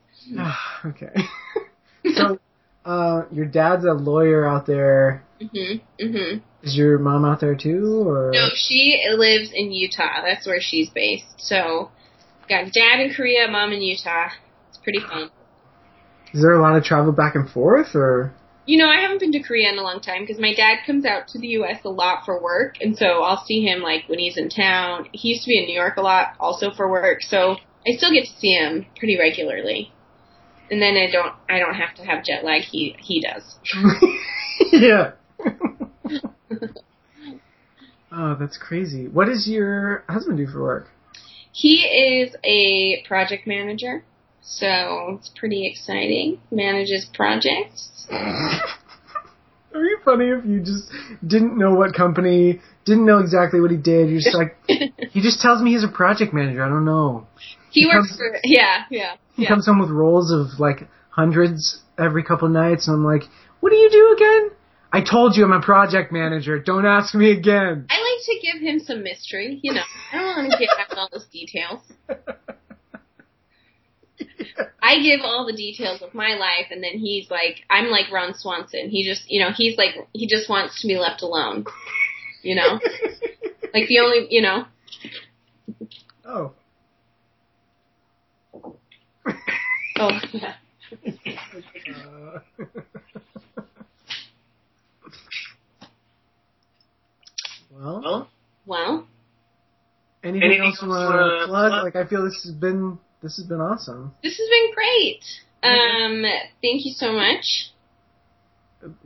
[0.84, 1.14] okay.
[2.14, 2.38] so,
[2.84, 5.24] uh, your dad's a lawyer out there.
[5.40, 5.80] Mhm.
[6.00, 6.42] Mhm.
[6.62, 8.30] Is your mom out there too, or?
[8.32, 10.22] No, she lives in Utah.
[10.22, 11.26] That's where she's based.
[11.38, 11.90] So,
[12.48, 14.28] got dad in Korea, mom in Utah.
[14.68, 15.30] It's pretty fun.
[16.32, 18.32] Is there a lot of travel back and forth, or?
[18.66, 21.04] You know, I haven't been to Korea in a long time because my dad comes
[21.04, 21.80] out to the U.S.
[21.84, 25.08] a lot for work, and so I'll see him like when he's in town.
[25.12, 27.56] He used to be in New York a lot, also for work, so
[27.86, 29.92] I still get to see him pretty regularly.
[30.70, 32.62] And then I don't, I don't have to have jet lag.
[32.62, 33.56] He he does.
[34.72, 35.12] yeah.
[38.12, 39.08] oh, that's crazy.
[39.08, 40.88] What does your husband do for work?
[41.52, 44.04] He is a project manager,
[44.42, 46.40] so it's pretty exciting.
[46.50, 48.06] Manages projects.
[49.72, 50.90] It'd be funny if you just
[51.24, 54.10] didn't know what company, didn't know exactly what he did.
[54.10, 56.64] You're just like, he just tells me he's a project manager.
[56.64, 57.28] I don't know.
[57.70, 59.48] He He works comes- for yeah, yeah, He yeah.
[59.48, 63.22] comes home with rolls of like hundreds every couple nights, and I'm like,
[63.60, 64.50] what do you do again?
[64.92, 66.58] I told you I'm a project manager.
[66.58, 67.86] Don't ask me again.
[67.88, 69.60] I like to give him some mystery.
[69.62, 69.82] You know,
[70.12, 71.80] I don't want to get out all those details.
[74.82, 78.34] I give all the details of my life, and then he's like, I'm like Ron
[78.34, 78.88] Swanson.
[78.90, 81.64] He just, you know, he's like, he just wants to be left alone.
[82.42, 82.72] You know,
[83.74, 84.64] like the only, you know,
[86.24, 86.52] oh.
[89.98, 90.54] oh yeah.
[92.12, 92.40] Uh,
[97.72, 98.28] well,
[98.66, 99.06] Well,
[100.22, 101.70] anything, Anything else you want to wanna plug?
[101.70, 101.84] plug?
[101.84, 104.14] Like, I feel this has been this has been awesome.
[104.22, 105.22] this has been great.
[105.62, 106.22] Um,
[106.62, 107.70] thank you so much.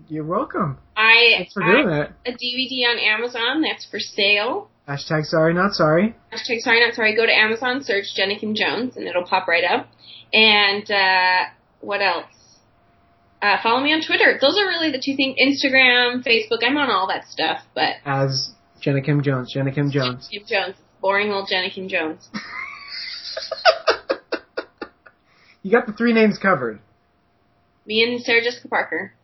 [0.09, 0.79] You're welcome.
[0.97, 2.13] I Thanks for doing it.
[2.25, 4.71] a DVD on Amazon that's for sale.
[4.89, 6.15] Hashtag sorry, not sorry.
[6.33, 7.17] Hashtag sorry not sorry.
[7.17, 9.89] Go to Amazon, search Jenna Kim Jones, and it'll pop right up.
[10.33, 11.45] And uh,
[11.81, 12.27] what else?
[13.43, 14.39] Uh, follow me on Twitter.
[14.41, 15.37] Those are really the two things.
[15.43, 16.65] Instagram, Facebook.
[16.65, 18.51] I'm on all that stuff, but As
[18.81, 19.53] Jenna Kim Jones.
[19.53, 20.29] Jenna Kim Jones.
[20.49, 22.29] Jones, boring old Jenna Kim Jones.
[25.65, 26.79] You got the three names covered.
[27.87, 29.15] Me and Sarah Jessica Parker.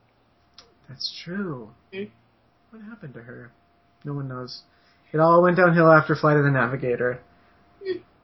[0.89, 1.69] That's true.
[1.95, 2.05] Hmm.
[2.71, 3.53] What happened to her?
[4.05, 4.63] No one knows.
[5.13, 7.21] It all went downhill after Flight of the Navigator.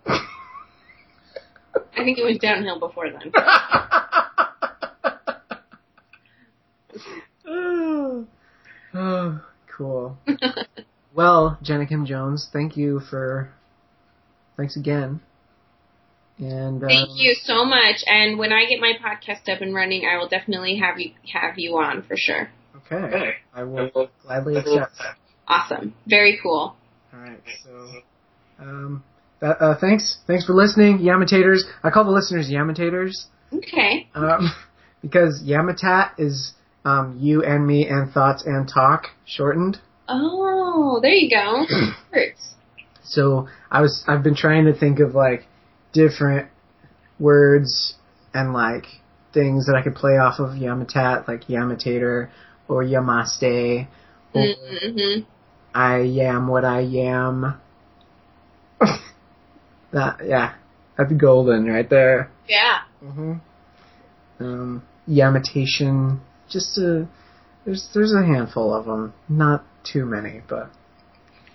[0.09, 3.33] I think it went downhill before then.
[7.47, 8.27] oh,
[8.95, 9.41] oh,
[9.77, 10.17] cool.
[11.17, 13.49] Well, Jenna Kim Jones, thank you for.
[14.59, 15.21] Thanks again.
[16.39, 18.05] And um, Thank you so much.
[18.07, 21.59] And when I get my podcast up and running, I will definitely have you have
[21.59, 22.51] you on for sure.
[22.77, 23.31] Okay, Okay.
[23.55, 24.93] I will gladly accept.
[25.49, 25.95] Awesome.
[26.07, 26.77] Very cool.
[27.15, 27.89] All right, so
[28.61, 29.03] um,
[29.41, 31.61] that, uh, thanks, thanks for listening, Yamitators.
[31.83, 33.13] I call the listeners Yamitators
[33.53, 34.09] Okay.
[34.15, 34.53] um,
[35.03, 36.53] because Yamatat is
[36.85, 39.79] um, you and me and thoughts and talk shortened.
[40.09, 41.65] Oh, there you go.
[42.13, 42.55] Hurts.
[43.03, 45.47] So I was I've been trying to think of like
[45.97, 46.49] different
[47.19, 47.95] words
[48.35, 48.85] and like
[49.33, 52.29] things that I could play off of Yamatat, like Yamatator
[52.69, 53.87] or Yamaste
[54.35, 55.21] or Mm-hmm.
[55.75, 55.97] I
[56.31, 57.61] am what I am.
[59.93, 60.55] that yeah,
[60.97, 62.31] that'd be golden right there.
[62.49, 62.79] Yeah.
[63.01, 63.35] hmm
[64.41, 66.21] Um, Yamitation,
[66.51, 67.07] just a
[67.65, 70.71] there's there's a handful of them, not too many, but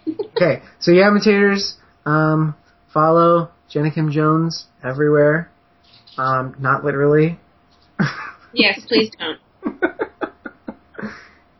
[0.08, 0.62] okay.
[0.80, 1.74] So Yamitators,
[2.06, 2.56] um,
[2.94, 5.50] follow Jenna Kim Jones everywhere.
[6.18, 7.40] Um, not literally.
[8.54, 9.40] Yes, please don't.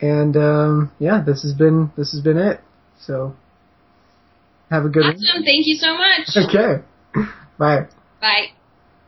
[0.02, 2.60] and um, yeah, this has been this has been it.
[3.00, 3.36] So
[4.70, 5.16] have a good one.
[5.16, 5.44] Awesome.
[5.44, 6.28] Thank you so much.
[6.50, 6.84] Okay.
[7.58, 7.88] Bye.
[8.20, 8.48] Bye.